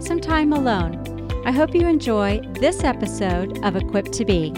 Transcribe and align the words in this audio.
some 0.00 0.20
time 0.20 0.52
alone, 0.52 1.42
I 1.44 1.50
hope 1.50 1.74
you 1.74 1.88
enjoy 1.88 2.40
this 2.60 2.84
episode 2.84 3.58
of 3.64 3.74
Equipped 3.74 4.12
to 4.12 4.24
Be. 4.24 4.50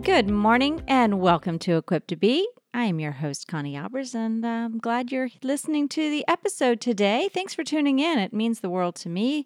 Good 0.00 0.30
morning 0.30 0.80
and 0.86 1.18
welcome 1.18 1.58
to 1.60 1.76
Equipped 1.76 2.06
to 2.08 2.16
Be. 2.16 2.48
I 2.72 2.84
am 2.84 3.00
your 3.00 3.10
host, 3.10 3.48
Connie 3.48 3.74
Albers, 3.74 4.14
and 4.14 4.46
I'm 4.46 4.78
glad 4.78 5.10
you're 5.10 5.30
listening 5.42 5.88
to 5.88 6.08
the 6.08 6.24
episode 6.28 6.80
today. 6.80 7.28
Thanks 7.34 7.52
for 7.52 7.64
tuning 7.64 7.98
in. 7.98 8.20
It 8.20 8.32
means 8.32 8.60
the 8.60 8.70
world 8.70 8.94
to 8.96 9.08
me 9.08 9.44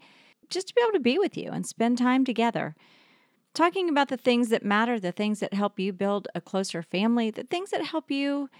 just 0.51 0.69
to 0.69 0.75
be 0.75 0.83
able 0.83 0.93
to 0.93 1.01
be 1.01 1.19
with 1.19 1.39
you 1.39 1.51
and 1.51 1.65
spend 1.67 1.97
time 1.97 2.27
together. 2.27 2.77
Talking 3.55 3.89
about 3.89 4.09
the 4.09 4.19
things 4.19 4.51
that 4.51 4.63
matter, 4.63 5.01
the 5.01 5.11
things 5.11 5.41
that 5.41 5.55
help 5.55 5.81
you 5.81 5.95
build 5.95 6.29
a 6.35 6.41
closer 6.41 6.83
family, 6.83 7.31
the 7.31 7.45
things 7.45 7.71
that 7.71 7.87
help 7.87 8.11
you 8.11 8.51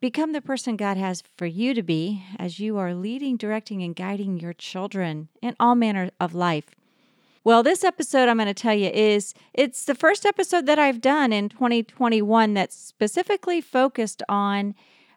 become 0.00 0.32
the 0.32 0.40
person 0.40 0.76
God 0.76 0.96
has 0.96 1.22
for 1.36 1.46
you 1.46 1.74
to 1.74 1.82
be 1.82 2.22
as 2.38 2.58
you 2.58 2.76
are 2.78 2.94
leading, 2.94 3.36
directing, 3.36 3.82
and 3.82 3.96
guiding 3.96 4.38
your 4.38 4.52
children 4.52 5.28
in 5.42 5.56
all 5.58 5.74
manner 5.74 6.10
of 6.20 6.34
life. 6.34 6.66
Well, 7.42 7.62
this 7.62 7.84
episode 7.84 8.28
I'm 8.28 8.38
going 8.38 8.46
to 8.46 8.54
tell 8.54 8.74
you 8.74 8.88
is 8.88 9.34
it's 9.52 9.84
the 9.84 9.94
first 9.94 10.24
episode 10.24 10.64
that 10.64 10.78
I've 10.78 11.02
done 11.02 11.30
in 11.32 11.50
2021 11.50 12.54
that's 12.54 12.74
specifically 12.74 13.60
focused 13.60 14.22
on 14.28 14.74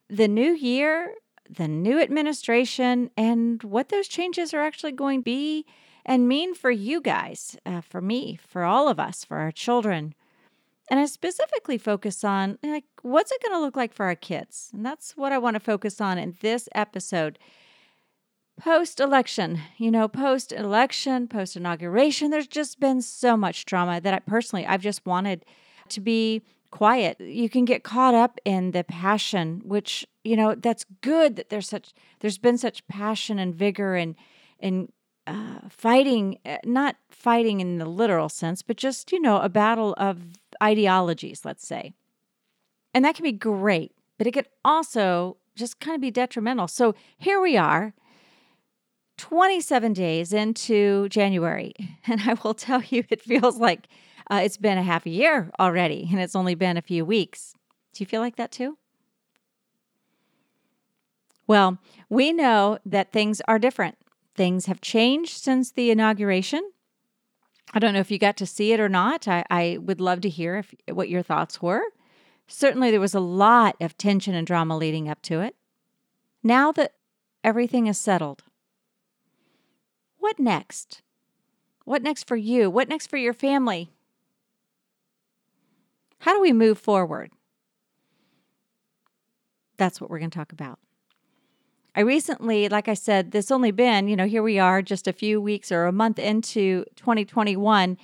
the 0.10 0.28
new 0.28 0.54
year, 0.54 1.14
the 1.50 1.70
new 1.70 2.02
administration, 2.02 3.12
and 3.16 3.64
what 3.64 3.88
those 3.90 4.10
changes 4.10 4.54
are 4.54 4.62
actually 4.62 4.92
going 4.92 5.22
to 5.22 5.24
be 5.24 5.66
and 6.06 6.28
mean 6.28 6.54
for 6.54 6.72
you 6.72 7.02
guys, 7.02 7.58
uh, 7.66 7.82
for 7.82 8.02
me, 8.02 8.38
for 8.46 8.64
all 8.64 8.90
of 8.90 9.00
us, 9.00 9.24
for 9.24 9.38
our 9.38 9.52
children. 9.52 10.14
And 10.90 11.00
I 11.00 11.06
specifically 11.06 11.78
focus 11.78 12.24
on 12.24 12.58
like 12.64 12.86
what's 13.02 13.32
it 13.32 13.42
going 13.42 13.54
to 13.58 13.64
look 13.64 13.76
like 13.76 13.94
for 13.94 14.06
our 14.06 14.16
kids? 14.16 14.70
And 14.74 14.86
that's 14.86 15.18
what 15.18 15.32
I 15.32 15.38
want 15.38 15.56
to 15.56 15.60
focus 15.60 16.00
on 16.00 16.18
in 16.18 16.36
this 16.42 16.70
episode. 16.74 17.40
Post 18.60 19.00
election, 19.00 19.60
you 19.78 19.92
know, 19.92 20.08
post 20.08 20.52
election, 20.52 21.28
post 21.28 21.56
inauguration, 21.56 22.32
there's 22.32 22.48
just 22.48 22.80
been 22.80 23.02
so 23.02 23.38
much 23.38 23.66
drama 23.66 24.02
that 24.02 24.14
I 24.14 24.20
personally 24.20 24.66
I've 24.66 24.82
just 24.82 25.06
wanted 25.06 25.46
to 25.90 26.02
be 26.02 26.42
quiet. 26.72 27.20
You 27.20 27.50
can 27.50 27.66
get 27.66 27.84
caught 27.84 28.16
up 28.16 28.40
in 28.46 28.72
the 28.72 28.84
passion, 28.84 29.62
which, 29.64 30.08
you 30.24 30.36
know, 30.36 30.56
that's 30.56 30.86
good 31.02 31.36
that 31.36 31.50
there's 31.50 31.70
such 31.70 31.94
there's 32.20 32.38
been 32.38 32.58
such 32.58 32.88
passion 32.88 33.40
and 33.40 33.54
vigor 33.54 33.96
and 33.96 34.16
and 34.60 34.92
uh, 35.28 35.60
fighting, 35.70 36.40
uh, 36.46 36.58
not 36.64 36.96
fighting 37.10 37.60
in 37.60 37.78
the 37.78 37.86
literal 37.86 38.30
sense, 38.30 38.62
but 38.62 38.78
just, 38.78 39.12
you 39.12 39.20
know, 39.20 39.40
a 39.40 39.50
battle 39.50 39.94
of 39.98 40.22
ideologies, 40.62 41.46
let's 41.46 41.66
say. 41.68 41.94
And 42.94 43.06
that 43.06 43.16
can 43.16 43.24
be 43.24 43.32
great, 43.32 43.94
but 44.18 44.28
it 44.28 44.32
could 44.32 44.48
also 44.64 45.38
just 45.56 45.80
kind 45.80 45.96
of 45.96 46.02
be 46.02 46.12
detrimental. 46.12 46.68
So 46.68 46.96
here 47.18 47.42
we 47.42 47.58
are, 47.58 47.94
27 49.18 49.94
days 49.94 50.34
into 50.34 51.10
January. 51.10 51.74
And 52.10 52.22
I 52.22 52.36
will 52.42 52.54
tell 52.54 52.82
you, 52.84 53.04
it 53.10 53.22
feels 53.22 53.58
like 53.58 53.88
uh, 54.32 54.40
it's 54.42 54.56
been 54.56 54.78
a 54.78 54.84
half 54.84 55.06
a 55.06 55.10
year 55.10 55.52
already, 55.60 56.08
and 56.10 56.22
it's 56.22 56.38
only 56.38 56.56
been 56.56 56.78
a 56.78 56.82
few 56.82 57.04
weeks. 57.04 57.54
Do 57.94 58.02
you 58.02 58.06
feel 58.06 58.22
like 58.22 58.38
that 58.38 58.50
too? 58.50 58.78
Well, 61.48 61.80
we 62.10 62.32
know 62.32 62.80
that 62.86 63.12
things 63.12 63.42
are 63.48 63.60
different 63.60 63.98
things 64.38 64.68
have 64.68 64.80
changed 64.80 65.44
since 65.44 65.72
the 65.72 65.92
inauguration. 65.92 66.62
I 67.74 67.80
don't 67.80 67.94
know 67.94 68.00
if 68.00 68.12
you 68.12 68.18
got 68.18 68.38
to 68.38 68.46
see 68.46 68.74
it 68.74 68.80
or 68.80 68.90
not. 68.90 69.28
I, 69.28 69.44
I 69.50 69.78
would 69.82 70.00
love 70.00 70.22
to 70.22 70.30
hear 70.30 70.58
if, 70.58 70.74
what 70.90 71.10
your 71.10 71.22
thoughts 71.22 71.62
were. 71.62 71.84
Certainly, 72.48 72.92
there 72.92 73.00
was 73.00 73.16
a 73.16 73.20
lot 73.20 73.76
of 73.82 73.98
tension 73.98 74.34
and 74.34 74.48
drama 74.48 74.78
leading 74.78 75.10
up 75.10 75.22
to 75.24 75.42
it. 75.42 75.56
Now 76.44 76.72
that 76.72 76.94
everything 77.44 77.88
is 77.88 77.98
settled, 77.98 78.44
what 80.18 80.40
next? 80.40 81.02
What 81.84 82.04
next 82.04 82.28
for 82.28 82.38
you? 82.38 82.70
What 82.70 82.90
next 82.90 83.08
for 83.08 83.18
your 83.18 83.34
family? 83.34 83.92
How 86.20 86.34
do 86.34 86.42
we 86.42 86.54
move 86.54 86.80
forward? 86.80 87.32
That's 89.78 90.02
what 90.02 90.10
we're 90.10 90.20
going 90.20 90.32
to 90.32 90.38
talk 90.38 90.52
about. 90.52 90.80
I 91.98 92.02
recently, 92.02 92.70
like 92.70 92.88
I 92.88 92.94
said, 92.94 93.32
this 93.32 93.50
only 93.50 93.72
been, 93.72 94.08
you 94.08 94.16
know, 94.16 94.28
here 94.28 94.44
we 94.44 94.60
are 94.60 94.84
just 94.84 95.08
a 95.08 95.14
few 95.14 95.42
weeks 95.42 95.72
or 95.72 95.86
a 95.86 95.92
month 95.92 96.20
into 96.20 96.86
2021. 96.96 97.98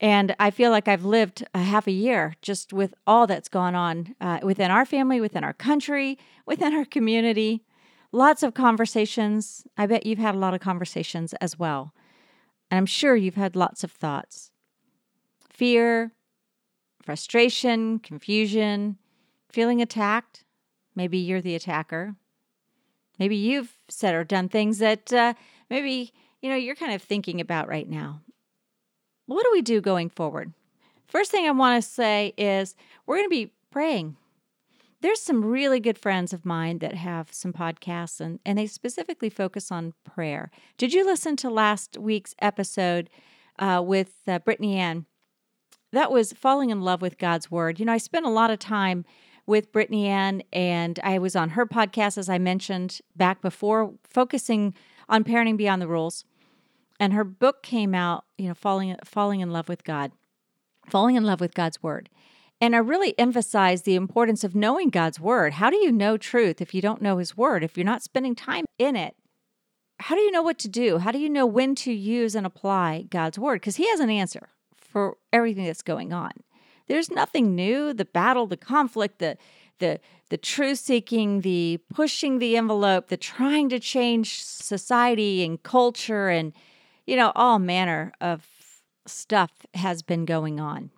And 0.00 0.34
I 0.40 0.50
feel 0.50 0.72
like 0.72 0.88
I've 0.88 1.04
lived 1.04 1.46
a 1.54 1.60
half 1.60 1.86
a 1.86 1.92
year 1.92 2.34
just 2.42 2.72
with 2.72 2.92
all 3.06 3.28
that's 3.28 3.48
gone 3.48 3.76
on 3.76 4.16
uh, 4.20 4.40
within 4.42 4.72
our 4.72 4.84
family, 4.84 5.20
within 5.20 5.44
our 5.44 5.52
country, 5.52 6.18
within 6.44 6.74
our 6.74 6.84
community. 6.84 7.62
Lots 8.10 8.42
of 8.42 8.52
conversations. 8.52 9.64
I 9.78 9.86
bet 9.86 10.06
you've 10.06 10.18
had 10.18 10.34
a 10.34 10.38
lot 10.38 10.52
of 10.52 10.60
conversations 10.60 11.32
as 11.34 11.56
well. 11.56 11.94
And 12.68 12.78
I'm 12.78 12.86
sure 12.86 13.14
you've 13.14 13.36
had 13.36 13.54
lots 13.54 13.84
of 13.84 13.92
thoughts 13.92 14.50
fear, 15.48 16.10
frustration, 17.00 18.00
confusion, 18.00 18.98
feeling 19.48 19.80
attacked. 19.80 20.42
Maybe 20.96 21.18
you're 21.18 21.40
the 21.40 21.54
attacker. 21.54 22.16
Maybe 23.18 23.36
you've 23.36 23.76
said 23.88 24.14
or 24.14 24.24
done 24.24 24.48
things 24.48 24.78
that 24.78 25.12
uh, 25.12 25.34
maybe 25.70 26.12
you 26.42 26.50
know 26.50 26.56
you're 26.56 26.74
kind 26.74 26.92
of 26.92 27.02
thinking 27.02 27.40
about 27.40 27.68
right 27.68 27.88
now. 27.88 28.22
What 29.26 29.44
do 29.44 29.50
we 29.52 29.62
do 29.62 29.80
going 29.80 30.10
forward? 30.10 30.52
First 31.06 31.30
thing 31.30 31.46
I 31.46 31.50
want 31.50 31.82
to 31.82 31.88
say 31.88 32.34
is 32.36 32.74
we're 33.06 33.16
going 33.16 33.26
to 33.26 33.30
be 33.30 33.52
praying. 33.70 34.16
There's 35.02 35.20
some 35.20 35.44
really 35.44 35.78
good 35.78 35.98
friends 35.98 36.32
of 36.32 36.44
mine 36.44 36.78
that 36.78 36.94
have 36.94 37.32
some 37.32 37.52
podcasts 37.52 38.20
and, 38.20 38.40
and 38.46 38.58
they 38.58 38.66
specifically 38.66 39.30
focus 39.30 39.70
on 39.70 39.92
prayer. 40.04 40.50
Did 40.78 40.94
you 40.94 41.04
listen 41.04 41.36
to 41.36 41.50
last 41.50 41.98
week's 41.98 42.34
episode 42.40 43.10
uh, 43.58 43.82
with 43.84 44.14
uh, 44.26 44.38
Brittany 44.38 44.76
Ann? 44.76 45.06
That 45.92 46.10
was 46.10 46.32
falling 46.32 46.70
in 46.70 46.80
love 46.80 47.02
with 47.02 47.18
God's 47.18 47.50
word. 47.50 47.78
You 47.78 47.86
know, 47.86 47.92
I 47.92 47.98
spent 47.98 48.26
a 48.26 48.30
lot 48.30 48.50
of 48.50 48.58
time 48.58 49.04
with 49.46 49.72
Brittany 49.72 50.06
Ann, 50.06 50.42
and 50.52 50.98
I 51.02 51.18
was 51.18 51.36
on 51.36 51.50
her 51.50 51.66
podcast, 51.66 52.18
as 52.18 52.28
I 52.28 52.38
mentioned 52.38 53.00
back 53.14 53.40
before, 53.40 53.94
focusing 54.02 54.74
on 55.08 55.24
parenting 55.24 55.56
beyond 55.56 55.80
the 55.80 55.88
rules. 55.88 56.24
And 56.98 57.12
her 57.12 57.24
book 57.24 57.62
came 57.62 57.94
out, 57.94 58.24
you 58.38 58.48
know, 58.48 58.54
falling 58.54 58.96
falling 59.04 59.40
in 59.40 59.50
love 59.50 59.68
with 59.68 59.84
God, 59.84 60.12
falling 60.88 61.14
in 61.16 61.24
love 61.24 61.40
with 61.40 61.54
God's 61.54 61.82
word. 61.82 62.08
And 62.60 62.74
I 62.74 62.78
really 62.78 63.16
emphasize 63.18 63.82
the 63.82 63.96
importance 63.96 64.42
of 64.42 64.54
knowing 64.54 64.88
God's 64.88 65.20
word. 65.20 65.54
How 65.54 65.68
do 65.68 65.76
you 65.76 65.92
know 65.92 66.16
truth 66.16 66.60
if 66.60 66.74
you 66.74 66.80
don't 66.80 67.02
know 67.02 67.18
his 67.18 67.36
word? 67.36 67.62
If 67.62 67.76
you're 67.76 67.84
not 67.84 68.02
spending 68.02 68.34
time 68.34 68.64
in 68.78 68.96
it, 68.96 69.14
how 70.00 70.14
do 70.14 70.22
you 70.22 70.30
know 70.30 70.42
what 70.42 70.58
to 70.60 70.68
do? 70.68 70.98
How 70.98 71.12
do 71.12 71.18
you 71.18 71.28
know 71.28 71.46
when 71.46 71.74
to 71.76 71.92
use 71.92 72.34
and 72.34 72.46
apply 72.46 73.06
God's 73.10 73.38
word? 73.38 73.60
Because 73.60 73.76
he 73.76 73.88
has 73.90 74.00
an 74.00 74.10
answer 74.10 74.48
for 74.76 75.18
everything 75.32 75.66
that's 75.66 75.82
going 75.82 76.12
on. 76.12 76.32
There's 76.86 77.10
nothing 77.10 77.54
new. 77.54 77.92
The 77.92 78.04
battle, 78.04 78.46
the 78.46 78.56
conflict, 78.56 79.18
the 79.18 79.36
the 79.78 80.00
the 80.28 80.36
truth 80.36 80.78
seeking, 80.78 81.42
the 81.42 81.80
pushing 81.92 82.38
the 82.38 82.56
envelope, 82.56 83.08
the 83.08 83.16
trying 83.16 83.68
to 83.68 83.78
change 83.78 84.42
society 84.42 85.44
and 85.44 85.62
culture 85.62 86.28
and 86.28 86.52
you 87.06 87.16
know, 87.16 87.32
all 87.34 87.58
manner 87.58 88.12
of 88.20 88.46
stuff 89.06 89.50
has 89.74 90.02
been 90.02 90.24
going 90.24 90.58
on. 90.58 90.90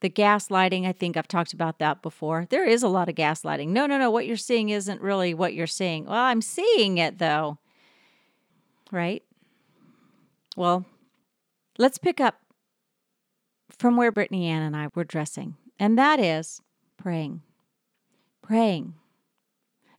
The 0.00 0.10
gaslighting, 0.10 0.86
I 0.86 0.92
think 0.92 1.16
I've 1.16 1.28
talked 1.28 1.52
about 1.52 1.78
that 1.78 2.02
before. 2.02 2.46
There 2.50 2.64
is 2.64 2.82
a 2.82 2.88
lot 2.88 3.08
of 3.08 3.14
gaslighting. 3.14 3.68
No, 3.68 3.86
no, 3.86 3.98
no, 3.98 4.10
what 4.10 4.26
you're 4.26 4.36
seeing 4.36 4.70
isn't 4.70 5.00
really 5.00 5.34
what 5.34 5.54
you're 5.54 5.66
seeing. 5.66 6.06
Well, 6.06 6.14
I'm 6.14 6.42
seeing 6.42 6.98
it 6.98 7.18
though. 7.18 7.58
Right? 8.90 9.22
Well, 10.56 10.84
let's 11.78 11.98
pick 11.98 12.20
up 12.20 12.40
from 13.78 13.96
where 13.96 14.12
Brittany 14.12 14.46
Ann 14.46 14.62
and 14.62 14.76
I 14.76 14.88
were 14.94 15.04
dressing, 15.04 15.56
and 15.78 15.98
that 15.98 16.20
is 16.20 16.60
praying. 16.96 17.42
Praying. 18.42 18.94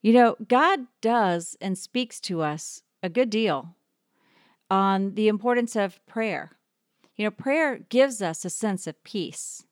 You 0.02 0.14
know, 0.14 0.36
God 0.48 0.88
does 1.00 1.56
and 1.62 1.78
speaks 1.78 2.20
to 2.22 2.42
us 2.42 2.84
a 3.04 3.10
good 3.10 3.30
deal 3.30 3.76
on 4.70 5.16
the 5.16 5.28
importance 5.28 5.76
of 5.76 6.04
prayer. 6.06 6.52
You 7.16 7.26
know, 7.26 7.32
prayer 7.32 7.78
gives 7.78 8.22
us 8.22 8.44
a 8.44 8.50
sense 8.50 8.88
of 8.88 9.04
peace. 9.04 9.66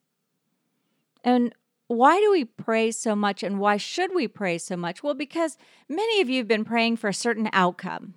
And 1.23 1.53
why 1.87 2.19
do 2.19 2.31
we 2.31 2.45
pray 2.45 2.91
so 2.91 3.15
much 3.15 3.41
and 3.41 3.59
why 3.59 3.77
should 3.77 4.13
we 4.13 4.27
pray 4.27 4.59
so 4.59 4.77
much? 4.77 5.01
Well, 5.01 5.15
because 5.15 5.57
many 5.87 6.21
of 6.21 6.29
you 6.29 6.37
have 6.37 6.47
been 6.47 6.65
praying 6.65 6.97
for 6.97 7.07
a 7.07 7.13
certain 7.13 7.49
outcome. 7.51 8.13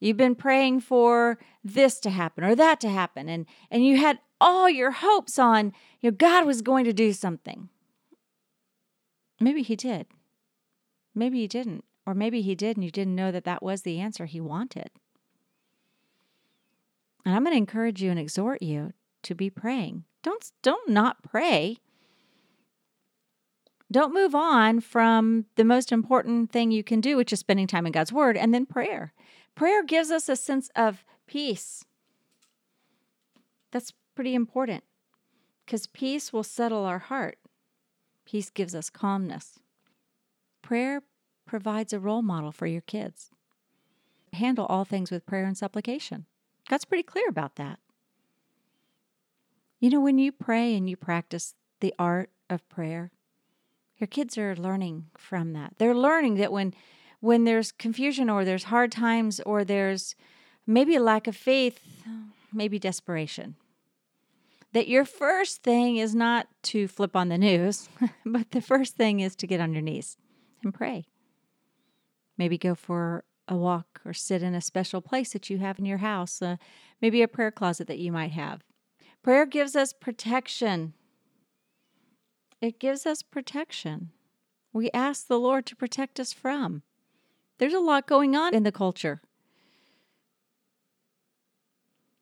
You've 0.00 0.16
been 0.16 0.34
praying 0.34 0.80
for 0.80 1.38
this 1.62 2.00
to 2.00 2.10
happen 2.10 2.42
or 2.42 2.56
that 2.56 2.80
to 2.80 2.88
happen 2.88 3.28
and 3.28 3.46
and 3.70 3.86
you 3.86 3.98
had 3.98 4.18
all 4.42 4.68
your 4.68 4.90
hopes 4.90 5.38
on 5.38 5.72
you 6.00 6.10
know 6.10 6.16
God 6.16 6.44
was 6.46 6.62
going 6.62 6.84
to 6.84 6.92
do 6.92 7.12
something. 7.12 7.68
Maybe 9.40 9.62
he 9.62 9.76
did. 9.76 10.06
Maybe 11.14 11.40
he 11.40 11.48
didn't. 11.48 11.84
Or 12.04 12.14
maybe 12.14 12.42
he 12.42 12.54
did 12.54 12.76
and 12.76 12.84
you 12.84 12.90
didn't 12.90 13.14
know 13.14 13.30
that 13.30 13.44
that 13.44 13.62
was 13.62 13.82
the 13.82 14.00
answer 14.00 14.26
he 14.26 14.40
wanted. 14.40 14.90
And 17.24 17.34
I'm 17.34 17.44
going 17.44 17.54
to 17.54 17.58
encourage 17.58 18.02
you 18.02 18.10
and 18.10 18.18
exhort 18.18 18.62
you 18.62 18.92
to 19.22 19.34
be 19.34 19.48
praying. 19.48 20.04
Don't 20.22 20.50
don't 20.62 20.88
not 20.88 21.22
pray. 21.22 21.78
Don't 23.90 24.14
move 24.14 24.34
on 24.34 24.80
from 24.80 25.44
the 25.56 25.64
most 25.64 25.92
important 25.92 26.50
thing 26.50 26.70
you 26.70 26.82
can 26.82 27.00
do, 27.00 27.16
which 27.16 27.32
is 27.32 27.40
spending 27.40 27.66
time 27.66 27.86
in 27.86 27.92
God's 27.92 28.12
word 28.12 28.36
and 28.36 28.54
then 28.54 28.64
prayer. 28.64 29.12
Prayer 29.54 29.84
gives 29.84 30.10
us 30.10 30.28
a 30.28 30.36
sense 30.36 30.70
of 30.74 31.04
peace. 31.26 31.84
That's 33.70 33.92
pretty 34.14 34.34
important 34.34 34.84
because 35.64 35.86
peace 35.86 36.32
will 36.32 36.42
settle 36.42 36.84
our 36.84 36.98
heart. 36.98 37.38
Peace 38.24 38.50
gives 38.50 38.74
us 38.74 38.90
calmness. 38.90 39.58
Prayer 40.62 41.02
provides 41.46 41.92
a 41.92 41.98
role 41.98 42.22
model 42.22 42.52
for 42.52 42.66
your 42.66 42.80
kids. 42.82 43.30
Handle 44.32 44.66
all 44.66 44.84
things 44.84 45.10
with 45.10 45.26
prayer 45.26 45.44
and 45.44 45.56
supplication. 45.56 46.26
God's 46.68 46.84
pretty 46.84 47.02
clear 47.02 47.28
about 47.28 47.56
that. 47.56 47.78
You 49.80 49.90
know, 49.90 50.00
when 50.00 50.18
you 50.18 50.30
pray 50.30 50.76
and 50.76 50.88
you 50.88 50.96
practice 50.96 51.54
the 51.80 51.92
art 51.98 52.30
of 52.48 52.66
prayer, 52.68 53.10
your 53.98 54.06
kids 54.06 54.38
are 54.38 54.54
learning 54.56 55.06
from 55.16 55.52
that. 55.54 55.74
They're 55.78 55.94
learning 55.94 56.36
that 56.36 56.52
when 56.52 56.74
when 57.20 57.44
there's 57.44 57.70
confusion 57.70 58.28
or 58.28 58.44
there's 58.44 58.64
hard 58.64 58.90
times 58.90 59.40
or 59.46 59.64
there's 59.64 60.16
maybe 60.66 60.96
a 60.96 61.00
lack 61.00 61.28
of 61.28 61.36
faith, 61.36 61.78
maybe 62.52 62.80
desperation, 62.80 63.54
that 64.72 64.88
your 64.88 65.04
first 65.04 65.62
thing 65.62 65.96
is 65.96 66.14
not 66.14 66.48
to 66.62 66.88
flip 66.88 67.14
on 67.14 67.28
the 67.28 67.38
news, 67.38 67.88
but 68.26 68.50
the 68.50 68.60
first 68.60 68.96
thing 68.96 69.20
is 69.20 69.36
to 69.36 69.46
get 69.46 69.60
on 69.60 69.72
your 69.72 69.82
knees 69.82 70.16
and 70.62 70.72
pray. 70.72 71.04
Maybe 72.38 72.58
go 72.58 72.74
for 72.74 73.24
a 73.48 73.56
walk 73.56 74.00
or 74.04 74.12
sit 74.12 74.42
in 74.42 74.54
a 74.54 74.60
special 74.60 75.00
place 75.00 75.32
that 75.32 75.50
you 75.50 75.58
have 75.58 75.78
in 75.78 75.84
your 75.84 75.98
house, 75.98 76.40
uh, 76.40 76.56
maybe 77.00 77.22
a 77.22 77.28
prayer 77.28 77.50
closet 77.50 77.86
that 77.88 77.98
you 77.98 78.12
might 78.12 78.32
have. 78.32 78.62
Prayer 79.22 79.46
gives 79.46 79.76
us 79.76 79.92
protection. 79.92 80.94
It 82.60 82.80
gives 82.80 83.06
us 83.06 83.22
protection. 83.22 84.10
We 84.72 84.90
ask 84.92 85.26
the 85.26 85.38
Lord 85.38 85.66
to 85.66 85.76
protect 85.76 86.18
us 86.18 86.32
from. 86.32 86.82
There's 87.58 87.74
a 87.74 87.80
lot 87.80 88.06
going 88.06 88.34
on 88.34 88.54
in 88.54 88.62
the 88.62 88.72
culture. 88.72 89.20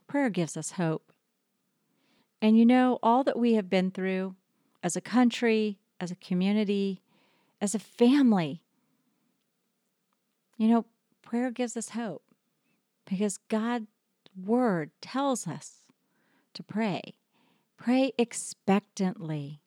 Prayer 0.08 0.30
gives 0.30 0.56
us 0.56 0.72
hope. 0.72 1.12
And 2.42 2.58
you 2.58 2.64
know, 2.64 2.98
all 3.02 3.22
that 3.24 3.38
we 3.38 3.54
have 3.54 3.68
been 3.68 3.90
through 3.90 4.34
as 4.82 4.96
a 4.96 5.00
country, 5.00 5.78
as 6.00 6.10
a 6.10 6.16
community, 6.16 7.02
as 7.60 7.74
a 7.74 7.78
family, 7.78 8.62
you 10.56 10.68
know, 10.68 10.84
prayer 11.22 11.50
gives 11.50 11.76
us 11.76 11.90
hope 11.90 12.22
because 13.08 13.38
God's 13.48 13.86
word 14.44 14.90
tells 15.00 15.46
us 15.46 15.86
to 16.54 16.62
pray. 16.62 17.14
Pray 17.76 18.12
expectantly, 18.18 19.62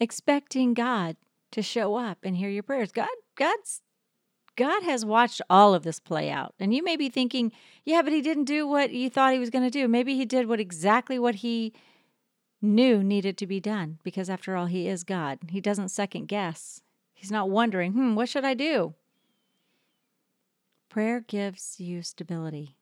expecting 0.00 0.72
God 0.74 1.16
to 1.50 1.62
show 1.62 1.96
up 1.96 2.18
and 2.22 2.36
hear 2.36 2.48
your 2.48 2.62
prayers. 2.62 2.92
God, 2.92 3.08
God's 3.34 3.82
God 4.56 4.82
has 4.82 5.04
watched 5.04 5.42
all 5.48 5.74
of 5.74 5.82
this 5.82 6.00
play 6.00 6.30
out. 6.30 6.54
And 6.58 6.74
you 6.74 6.82
may 6.82 6.96
be 6.96 7.08
thinking, 7.08 7.52
yeah, 7.84 8.02
but 8.02 8.12
he 8.12 8.22
didn't 8.22 8.44
do 8.44 8.66
what 8.66 8.90
you 8.90 9.10
thought 9.10 9.32
he 9.32 9.38
was 9.38 9.50
going 9.50 9.64
to 9.64 9.70
do. 9.70 9.86
Maybe 9.86 10.16
he 10.16 10.24
did 10.24 10.48
what 10.48 10.60
exactly 10.60 11.18
what 11.18 11.36
he 11.36 11.72
knew 12.62 13.02
needed 13.02 13.36
to 13.38 13.46
be 13.46 13.60
done 13.60 13.98
because 14.02 14.30
after 14.30 14.56
all 14.56 14.66
he 14.66 14.88
is 14.88 15.04
God. 15.04 15.38
He 15.50 15.60
doesn't 15.60 15.90
second 15.90 16.26
guess. 16.26 16.80
He's 17.14 17.30
not 17.30 17.50
wondering, 17.50 17.92
"Hmm, 17.92 18.14
what 18.14 18.28
should 18.28 18.44
I 18.44 18.54
do?" 18.54 18.94
Prayer 20.88 21.20
gives 21.20 21.78
you 21.78 22.02
stability. 22.02 22.76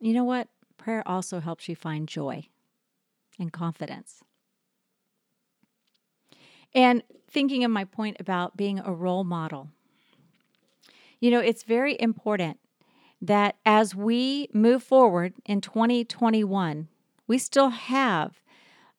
You 0.00 0.12
know 0.12 0.24
what? 0.24 0.48
Prayer 0.76 1.06
also 1.06 1.40
helps 1.40 1.68
you 1.68 1.76
find 1.76 2.06
joy 2.06 2.48
and 3.38 3.52
confidence. 3.52 4.22
And 6.74 7.02
thinking 7.30 7.64
of 7.64 7.70
my 7.70 7.84
point 7.84 8.16
about 8.20 8.56
being 8.56 8.80
a 8.80 8.92
role 8.92 9.24
model, 9.24 9.68
you 11.20 11.30
know, 11.30 11.40
it's 11.40 11.62
very 11.62 11.96
important 12.00 12.58
that 13.22 13.56
as 13.64 13.94
we 13.94 14.48
move 14.52 14.82
forward 14.82 15.34
in 15.46 15.60
2021, 15.60 16.88
we 17.26 17.38
still 17.38 17.70
have 17.70 18.42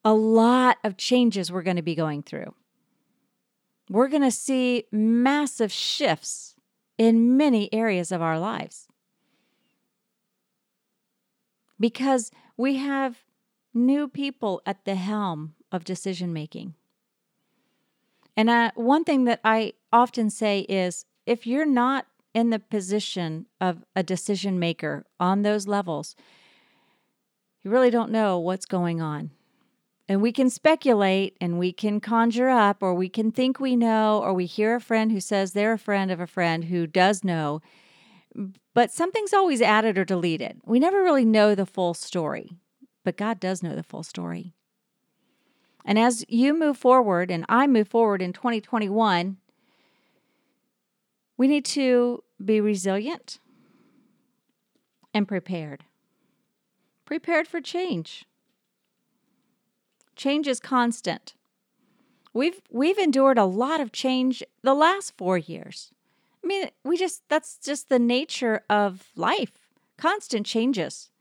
a 0.03 0.13
lot 0.13 0.77
of 0.83 0.97
changes 0.97 1.51
we're 1.51 1.61
going 1.61 1.75
to 1.75 1.81
be 1.81 1.95
going 1.95 2.23
through 2.23 2.53
we're 3.89 4.07
going 4.07 4.23
to 4.23 4.31
see 4.31 4.85
massive 4.91 5.71
shifts 5.71 6.55
in 6.97 7.37
many 7.37 7.71
areas 7.73 8.11
of 8.11 8.21
our 8.21 8.39
lives 8.39 8.87
because 11.79 12.31
we 12.57 12.77
have 12.77 13.17
new 13.73 14.07
people 14.07 14.61
at 14.65 14.85
the 14.85 14.95
helm 14.95 15.53
of 15.71 15.83
decision 15.83 16.31
making. 16.31 16.73
And 18.37 18.49
uh, 18.49 18.71
one 18.75 19.03
thing 19.03 19.25
that 19.25 19.39
I 19.43 19.73
often 19.93 20.29
say 20.29 20.61
is 20.61 21.05
if 21.25 21.47
you're 21.47 21.65
not 21.65 22.05
in 22.33 22.49
the 22.49 22.59
position 22.59 23.45
of 23.61 23.85
a 23.95 24.03
decision 24.03 24.59
maker 24.59 25.05
on 25.19 25.41
those 25.41 25.67
levels, 25.67 26.15
you 27.63 27.71
really 27.71 27.89
don't 27.89 28.11
know 28.11 28.37
what's 28.37 28.65
going 28.65 29.01
on. 29.01 29.31
And 30.07 30.21
we 30.21 30.31
can 30.31 30.49
speculate 30.49 31.35
and 31.41 31.57
we 31.57 31.71
can 31.71 31.99
conjure 31.99 32.49
up, 32.49 32.83
or 32.83 32.93
we 32.93 33.09
can 33.09 33.31
think 33.31 33.59
we 33.59 33.75
know, 33.75 34.21
or 34.21 34.33
we 34.33 34.45
hear 34.45 34.75
a 34.75 34.81
friend 34.81 35.11
who 35.11 35.19
says 35.19 35.53
they're 35.53 35.73
a 35.73 35.79
friend 35.79 36.11
of 36.11 36.19
a 36.19 36.27
friend 36.27 36.65
who 36.65 36.85
does 36.85 37.23
know. 37.23 37.61
But 38.75 38.91
something's 38.91 39.33
always 39.33 39.61
added 39.61 39.97
or 39.97 40.05
deleted. 40.05 40.59
We 40.65 40.79
never 40.79 41.01
really 41.01 41.25
know 41.25 41.55
the 41.55 41.65
full 41.65 41.93
story, 41.93 42.51
but 43.03 43.17
God 43.17 43.39
does 43.39 43.63
know 43.63 43.75
the 43.75 43.81
full 43.81 44.03
story. 44.03 44.54
And 45.85 45.99
as 45.99 46.25
you 46.27 46.57
move 46.57 46.77
forward, 46.77 47.29
and 47.29 47.45
I 47.47 47.67
move 47.67 47.87
forward 47.87 48.21
in 48.21 48.33
2021, 48.33 49.37
we 51.37 51.47
need 51.47 51.65
to 51.65 52.23
be 52.43 52.59
resilient 52.59 53.39
and 55.13 55.27
prepared. 55.27 55.83
Prepared 57.05 57.47
for 57.47 57.61
change. 57.61 58.25
Change 60.15 60.47
is 60.47 60.59
constant. 60.59 61.35
We've 62.33 62.61
we've 62.71 62.97
endured 62.97 63.37
a 63.37 63.45
lot 63.45 63.79
of 63.79 63.91
change 63.91 64.43
the 64.63 64.73
last 64.73 65.15
4 65.17 65.37
years. 65.37 65.91
I 66.43 66.47
mean, 66.47 66.69
we 66.83 66.97
just 66.97 67.21
that's 67.29 67.57
just 67.57 67.89
the 67.89 67.99
nature 67.99 68.61
of 68.69 69.09
life. 69.15 69.69
Constant 69.97 70.45
changes. 70.45 71.11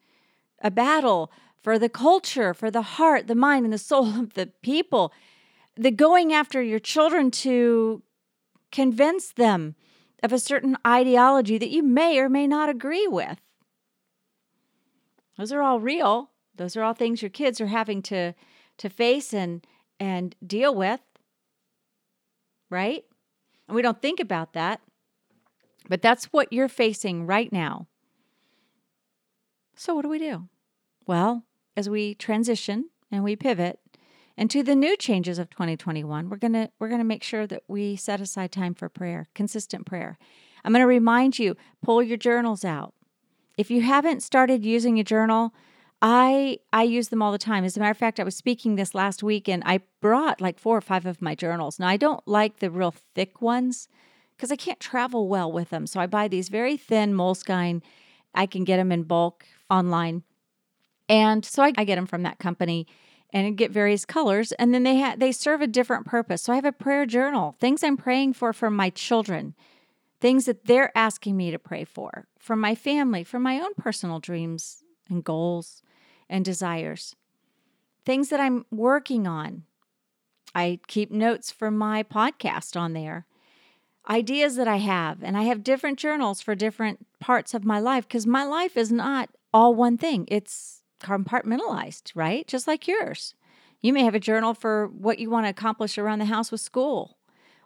A 0.60 0.70
battle 0.70 1.30
for 1.64 1.78
the 1.78 1.88
culture, 1.88 2.52
for 2.52 2.70
the 2.70 2.82
heart, 2.82 3.26
the 3.26 3.34
mind 3.34 3.64
and 3.64 3.72
the 3.72 3.78
soul 3.78 4.20
of 4.20 4.34
the 4.34 4.52
people. 4.62 5.12
The 5.76 5.90
going 5.90 6.32
after 6.32 6.62
your 6.62 6.78
children 6.78 7.30
to 7.32 8.02
convince 8.70 9.32
them 9.32 9.74
of 10.22 10.32
a 10.32 10.38
certain 10.38 10.76
ideology 10.86 11.58
that 11.58 11.70
you 11.70 11.82
may 11.82 12.18
or 12.18 12.28
may 12.28 12.46
not 12.46 12.68
agree 12.68 13.08
with. 13.08 13.38
Those 15.36 15.52
are 15.52 15.62
all 15.62 15.80
real. 15.80 16.30
Those 16.54 16.76
are 16.76 16.84
all 16.84 16.94
things 16.94 17.22
your 17.22 17.30
kids 17.30 17.60
are 17.60 17.66
having 17.66 18.02
to 18.02 18.34
to 18.78 18.88
face 18.88 19.32
and 19.32 19.66
and 20.00 20.34
deal 20.44 20.74
with 20.74 21.00
right 22.70 23.04
and 23.68 23.74
we 23.74 23.82
don't 23.82 24.02
think 24.02 24.18
about 24.18 24.52
that 24.52 24.80
but 25.88 26.02
that's 26.02 26.26
what 26.26 26.52
you're 26.52 26.68
facing 26.68 27.24
right 27.24 27.52
now 27.52 27.86
so 29.76 29.94
what 29.94 30.02
do 30.02 30.08
we 30.08 30.18
do 30.18 30.48
well 31.06 31.44
as 31.76 31.88
we 31.88 32.14
transition 32.14 32.90
and 33.10 33.24
we 33.24 33.36
pivot 33.36 33.78
into 34.36 34.62
the 34.62 34.74
new 34.74 34.96
changes 34.96 35.38
of 35.38 35.50
2021 35.50 36.28
we're 36.28 36.36
going 36.36 36.52
to 36.52 36.70
we're 36.78 36.88
going 36.88 37.00
to 37.00 37.04
make 37.04 37.22
sure 37.22 37.46
that 37.46 37.62
we 37.68 37.96
set 37.96 38.20
aside 38.20 38.50
time 38.50 38.74
for 38.74 38.88
prayer 38.88 39.26
consistent 39.34 39.86
prayer 39.86 40.18
i'm 40.64 40.72
going 40.72 40.80
to 40.80 40.86
remind 40.86 41.38
you 41.38 41.56
pull 41.82 42.02
your 42.02 42.16
journals 42.16 42.64
out 42.64 42.94
if 43.56 43.70
you 43.70 43.82
haven't 43.82 44.22
started 44.22 44.64
using 44.64 44.98
a 44.98 45.04
journal 45.04 45.54
I 46.06 46.58
I 46.70 46.82
use 46.82 47.08
them 47.08 47.22
all 47.22 47.32
the 47.32 47.38
time. 47.38 47.64
As 47.64 47.78
a 47.78 47.80
matter 47.80 47.90
of 47.90 47.96
fact, 47.96 48.20
I 48.20 48.24
was 48.24 48.36
speaking 48.36 48.74
this 48.74 48.94
last 48.94 49.22
week 49.22 49.48
and 49.48 49.62
I 49.64 49.80
brought 50.02 50.38
like 50.38 50.58
four 50.58 50.76
or 50.76 50.82
five 50.82 51.06
of 51.06 51.22
my 51.22 51.34
journals. 51.34 51.78
Now 51.78 51.88
I 51.88 51.96
don't 51.96 52.26
like 52.28 52.58
the 52.58 52.70
real 52.70 52.94
thick 53.14 53.40
ones 53.40 53.88
because 54.36 54.52
I 54.52 54.56
can't 54.56 54.78
travel 54.78 55.28
well 55.28 55.50
with 55.50 55.70
them. 55.70 55.86
So 55.86 56.00
I 56.00 56.06
buy 56.06 56.28
these 56.28 56.50
very 56.50 56.76
thin 56.76 57.14
Moleskine. 57.14 57.80
I 58.34 58.44
can 58.44 58.64
get 58.64 58.76
them 58.76 58.92
in 58.92 59.04
bulk 59.04 59.46
online. 59.70 60.24
And 61.08 61.44
so 61.44 61.62
I, 61.62 61.72
I 61.76 61.84
get 61.84 61.96
them 61.96 62.06
from 62.06 62.22
that 62.22 62.38
company. 62.38 62.86
and 63.32 63.56
get 63.56 63.72
various 63.72 64.04
colors 64.04 64.52
and 64.52 64.72
then 64.72 64.84
they 64.84 65.00
ha- 65.00 65.16
they 65.18 65.32
serve 65.32 65.60
a 65.60 65.66
different 65.66 66.06
purpose. 66.06 66.42
So 66.42 66.52
I 66.52 66.56
have 66.56 66.64
a 66.64 66.70
prayer 66.72 67.04
journal, 67.04 67.56
things 67.58 67.82
I'm 67.82 67.96
praying 67.96 68.34
for 68.34 68.52
for 68.52 68.70
my 68.70 68.90
children, 68.90 69.54
things 70.20 70.44
that 70.46 70.66
they're 70.66 70.96
asking 70.96 71.36
me 71.36 71.50
to 71.50 71.58
pray 71.58 71.84
for, 71.84 72.28
for 72.38 72.54
my 72.54 72.76
family, 72.76 73.24
for 73.24 73.40
my 73.40 73.58
own 73.60 73.74
personal 73.76 74.20
dreams 74.20 74.84
and 75.10 75.24
goals 75.24 75.82
and 76.28 76.44
desires. 76.44 77.16
Things 78.06 78.28
that 78.28 78.38
I'm 78.40 78.66
working 78.70 79.26
on. 79.26 79.64
I 80.54 80.78
keep 80.86 81.10
notes 81.10 81.50
for 81.50 81.70
my 81.72 82.04
podcast 82.04 82.78
on 82.80 82.92
there. 82.92 83.26
Ideas 84.08 84.54
that 84.56 84.68
I 84.68 84.76
have, 84.76 85.24
and 85.24 85.36
I 85.36 85.42
have 85.44 85.64
different 85.64 85.98
journals 85.98 86.40
for 86.40 86.54
different 86.54 87.04
parts 87.18 87.52
of 87.52 87.64
my 87.64 87.80
life 87.80 88.06
because 88.06 88.26
my 88.28 88.44
life 88.44 88.76
is 88.76 88.92
not 88.92 89.28
all 89.52 89.74
one 89.74 89.98
thing. 89.98 90.26
It's 90.30 90.82
compartmentalized, 91.04 92.12
right? 92.14 92.46
Just 92.46 92.66
like 92.66 92.88
yours. 92.88 93.34
You 93.82 93.92
may 93.92 94.04
have 94.04 94.14
a 94.14 94.20
journal 94.20 94.54
for 94.54 94.86
what 94.86 95.18
you 95.18 95.28
want 95.28 95.44
to 95.44 95.50
accomplish 95.50 95.98
around 95.98 96.20
the 96.20 96.24
house 96.24 96.50
with 96.50 96.62
school 96.62 97.18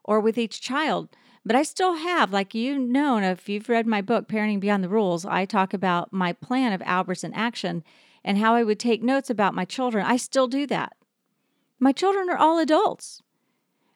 or 0.03 0.19
with 0.19 0.37
each 0.37 0.61
child. 0.61 1.09
But 1.45 1.55
I 1.55 1.63
still 1.63 1.95
have, 1.95 2.33
like 2.33 2.55
you 2.55 2.77
know, 2.77 3.19
if 3.19 3.49
you've 3.49 3.69
read 3.69 3.87
my 3.87 4.03
book, 4.03 4.29
Parenting 4.29 4.59
Beyond 4.59 4.83
the 4.83 4.89
Rules, 4.89 5.25
I 5.25 5.45
talk 5.45 5.73
about 5.73 6.13
my 6.13 6.33
plan 6.33 6.73
of 6.73 6.81
Albers 6.81 7.23
in 7.23 7.33
action 7.35 7.85
and 8.25 8.37
how 8.37 8.55
I 8.55 8.65
would 8.65 8.81
take 8.81 9.03
notes 9.03 9.31
about 9.31 9.55
my 9.55 9.65
children. 9.65 10.05
I 10.05 10.17
still 10.17 10.49
do 10.49 10.67
that. 10.67 10.95
My 11.79 11.93
children 11.93 12.29
are 12.29 12.37
all 12.37 12.59
adults. 12.59 13.23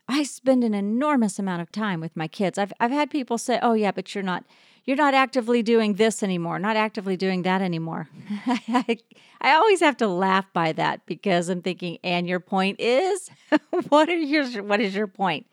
I 0.09 0.23
spend 0.23 0.63
an 0.63 0.75
enormous 0.75 1.39
amount 1.39 1.63
of 1.63 1.73
time 1.73 2.01
with 2.01 2.17
my 2.17 2.29
kids. 2.29 2.57
I've, 2.59 2.73
I've 2.79 2.91
had 2.91 3.11
people 3.11 3.39
say, 3.39 3.59
oh, 3.61 3.73
yeah, 3.73 3.91
but 3.91 4.15
you're 4.15 4.23
not 4.23 4.45
you're 4.85 4.97
not 4.97 5.15
actively 5.15 5.63
doing 5.63 5.95
this 5.95 6.23
anymore, 6.23 6.59
not 6.59 6.77
actively 6.77 7.17
doing 7.17 7.43
that 7.43 7.63
anymore. 7.63 8.09
I, 8.47 8.99
always 9.41 9.81
have 9.81 9.97
to 9.99 10.09
laugh 10.09 10.47
by 10.53 10.73
that 10.73 11.07
because 11.07 11.49
I'm 11.49 11.63
thinking, 11.63 11.99
and 12.03 12.29
your 12.29 12.41
point 12.41 12.81
is, 12.81 13.31
what 13.89 14.09
are 14.09 14.17
your 14.17 14.63
what 14.63 14.81
is 14.81 14.95
your 14.95 15.07
point? 15.07 15.47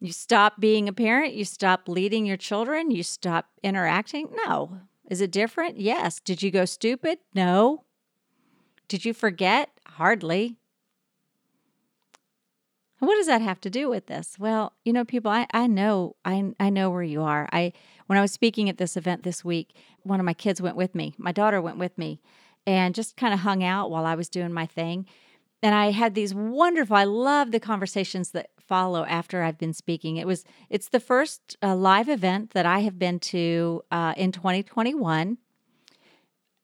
You 0.00 0.12
stop 0.12 0.60
being 0.60 0.88
a 0.88 0.92
parent, 0.92 1.34
you 1.34 1.44
stop 1.44 1.88
leading 1.88 2.26
your 2.26 2.36
children, 2.36 2.90
you 2.90 3.02
stop 3.02 3.46
interacting? 3.62 4.28
No. 4.46 4.80
Is 5.08 5.20
it 5.20 5.30
different? 5.30 5.78
Yes. 5.78 6.20
Did 6.20 6.42
you 6.42 6.50
go 6.50 6.64
stupid? 6.64 7.18
No. 7.34 7.84
Did 8.88 9.04
you 9.04 9.14
forget? 9.14 9.70
Hardly. 9.86 10.56
What 12.98 13.16
does 13.16 13.26
that 13.26 13.42
have 13.42 13.60
to 13.62 13.70
do 13.70 13.88
with 13.88 14.06
this? 14.06 14.36
Well, 14.38 14.72
you 14.84 14.92
know, 14.92 15.04
people, 15.04 15.30
I, 15.30 15.46
I 15.52 15.66
know, 15.66 16.16
I, 16.24 16.52
I 16.58 16.70
know 16.70 16.90
where 16.90 17.02
you 17.02 17.22
are. 17.22 17.48
I, 17.52 17.72
when 18.06 18.18
I 18.18 18.22
was 18.22 18.32
speaking 18.32 18.68
at 18.68 18.78
this 18.78 18.96
event 18.96 19.22
this 19.22 19.44
week, 19.44 19.74
one 20.02 20.20
of 20.20 20.26
my 20.26 20.34
kids 20.34 20.60
went 20.60 20.76
with 20.76 20.94
me. 20.94 21.14
My 21.18 21.32
daughter 21.32 21.60
went 21.60 21.78
with 21.78 21.96
me 21.96 22.20
and 22.66 22.94
just 22.94 23.16
kind 23.16 23.34
of 23.34 23.40
hung 23.40 23.62
out 23.62 23.90
while 23.90 24.06
I 24.06 24.14
was 24.14 24.28
doing 24.28 24.52
my 24.52 24.66
thing. 24.66 25.06
And 25.62 25.74
I 25.74 25.92
had 25.92 26.14
these 26.14 26.34
wonderful, 26.34 26.96
I 26.96 27.04
love 27.04 27.50
the 27.50 27.60
conversations 27.60 28.30
that 28.32 28.50
follow 28.58 29.04
after 29.04 29.42
I've 29.42 29.58
been 29.58 29.72
speaking. 29.72 30.16
It 30.16 30.26
was, 30.26 30.44
it's 30.68 30.88
the 30.88 31.00
first 31.00 31.56
uh, 31.62 31.74
live 31.74 32.08
event 32.08 32.50
that 32.50 32.66
I 32.66 32.80
have 32.80 32.98
been 32.98 33.18
to 33.20 33.82
uh, 33.90 34.14
in 34.16 34.32
2021. 34.32 35.38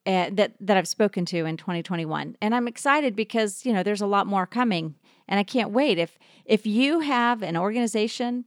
Uh, 0.06 0.30
that 0.32 0.54
that 0.59 0.78
I've 0.78 0.88
spoken 0.88 1.26
to 1.26 1.44
in 1.44 1.59
2021, 1.59 2.35
and 2.40 2.54
I'm 2.54 2.66
excited 2.66 3.14
because 3.14 3.66
you 3.66 3.73
know 3.75 3.82
there's 3.82 4.00
a 4.00 4.06
lot 4.06 4.26
more 4.26 4.47
coming 4.47 4.94
and 5.28 5.38
I 5.38 5.42
can't 5.42 5.73
wait. 5.73 5.99
If 5.99 6.18
if 6.47 6.66
you 6.66 7.00
have 7.00 7.42
an 7.42 7.54
organization, 7.54 8.47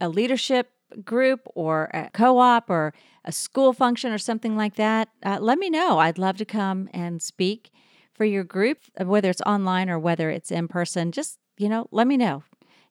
a 0.00 0.08
leadership 0.08 0.70
group 1.04 1.40
or 1.54 1.90
a 1.92 2.10
co-op 2.12 2.70
or 2.70 2.94
a 3.24 3.32
school 3.32 3.72
function 3.72 4.12
or 4.12 4.18
something 4.18 4.56
like 4.56 4.76
that, 4.76 5.08
uh, 5.24 5.38
let 5.40 5.58
me 5.58 5.70
know. 5.70 5.98
I'd 5.98 6.18
love 6.18 6.36
to 6.38 6.44
come 6.44 6.88
and 6.92 7.20
speak 7.20 7.70
for 8.14 8.24
your 8.24 8.44
group, 8.44 8.78
whether 8.98 9.30
it's 9.30 9.42
online 9.42 9.90
or 9.90 9.98
whether 9.98 10.30
it's 10.30 10.50
in 10.50 10.68
person. 10.68 11.12
Just 11.12 11.38
you 11.58 11.68
know, 11.68 11.86
let 11.90 12.06
me 12.06 12.16
know. 12.16 12.44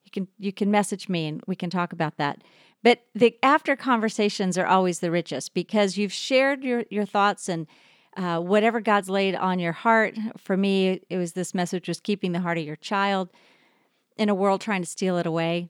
You 0.04 0.10
can 0.10 0.28
you 0.38 0.52
can 0.52 0.70
message 0.70 1.08
me 1.08 1.26
and 1.26 1.42
we 1.46 1.56
can 1.56 1.70
talk 1.70 1.92
about 1.92 2.16
that. 2.16 2.42
But 2.82 3.00
the 3.14 3.36
after 3.42 3.74
conversations 3.74 4.56
are 4.56 4.66
always 4.66 5.00
the 5.00 5.10
richest 5.10 5.54
because 5.54 5.96
you've 5.96 6.12
shared 6.12 6.62
your 6.62 6.84
your 6.90 7.04
thoughts 7.04 7.48
and 7.48 7.66
uh, 8.16 8.40
whatever 8.40 8.80
God's 8.80 9.10
laid 9.10 9.34
on 9.34 9.58
your 9.58 9.72
heart. 9.72 10.16
For 10.38 10.56
me, 10.56 11.00
it 11.10 11.16
was 11.16 11.32
this 11.32 11.54
message 11.54 11.88
was 11.88 12.00
keeping 12.00 12.32
the 12.32 12.40
heart 12.40 12.58
of 12.58 12.64
your 12.64 12.76
child 12.76 13.30
in 14.16 14.28
a 14.28 14.34
world 14.34 14.60
trying 14.60 14.82
to 14.82 14.88
steal 14.88 15.18
it 15.18 15.26
away. 15.26 15.68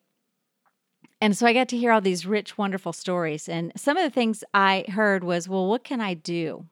And 1.20 1.36
so 1.36 1.46
I 1.46 1.52
got 1.52 1.68
to 1.68 1.76
hear 1.76 1.92
all 1.92 2.00
these 2.00 2.26
rich, 2.26 2.58
wonderful 2.58 2.92
stories. 2.92 3.48
And 3.48 3.72
some 3.76 3.96
of 3.96 4.04
the 4.04 4.10
things 4.10 4.44
I 4.52 4.84
heard 4.88 5.24
was, 5.24 5.48
well, 5.48 5.66
what 5.66 5.82
can 5.82 6.00
I 6.00 6.14
do? 6.14 6.66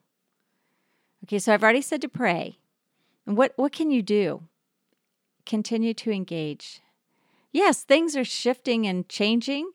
Okay, 1.25 1.39
so 1.39 1.55
I've 1.55 1.63
already 1.63 1.81
said 1.81 2.03
to 2.03 2.09
pray. 2.09 2.59
And 3.27 3.37
what, 3.37 3.53
what 3.57 3.73
can 3.73 3.91
you 3.91 4.03
do? 4.03 4.43
Continue 5.47 5.95
to 5.95 6.11
engage. 6.11 6.81
Yes, 7.53 7.83
things 7.83 8.17
are 8.17 8.25
shifting 8.25 8.87
and 8.87 9.09
changing. 9.09 9.71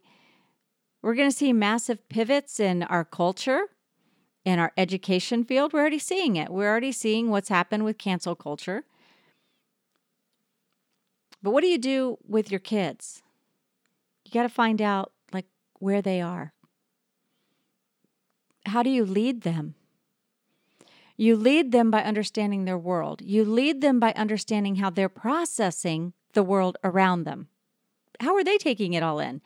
We're 1.02 1.16
going 1.16 1.30
to 1.30 1.36
see 1.36 1.54
massive 1.54 2.08
pivots 2.10 2.60
in 2.60 2.84
our 2.84 3.06
culture 3.06 3.70
in 4.46 4.60
our 4.60 4.72
education 4.78 5.44
field, 5.44 5.74
we're 5.74 5.82
already 5.82 6.00
seeing 6.00 6.36
it. 6.36 6.50
We're 6.50 6.70
already 6.70 6.92
seeing 6.92 7.30
what's 7.30 7.50
happened 7.50 7.86
with 7.86 7.98
cancel 7.98 8.36
culture. 8.36 8.84
But 11.42 11.52
what 11.52 11.62
do 11.62 11.68
you 11.68 11.78
do 11.78 12.18
with 12.28 12.52
your 12.52 12.60
kids? 12.60 13.22
You 14.30 14.40
got 14.40 14.48
to 14.48 14.54
find 14.54 14.80
out 14.80 15.12
like 15.34 15.48
where 15.80 16.04
they 16.04 16.22
are. 16.22 16.54
How 18.68 18.84
do 18.84 18.92
you 18.92 19.04
lead 19.04 19.42
them? 19.42 19.74
You 21.18 21.36
lead 21.36 21.72
them 21.72 21.90
by 21.90 22.04
understanding 22.04 22.66
their 22.66 22.78
world. 22.78 23.24
You 23.24 23.44
lead 23.44 23.82
them 23.82 24.00
by 24.00 24.14
understanding 24.16 24.76
how 24.76 24.92
they're 24.92 25.10
processing 25.10 26.14
the 26.34 26.44
world 26.44 26.78
around 26.84 27.24
them. 27.24 27.48
How 28.20 28.36
are 28.36 28.44
they 28.44 28.60
taking 28.60 28.94
it 28.94 29.02
all 29.02 29.20
in? 29.20 29.42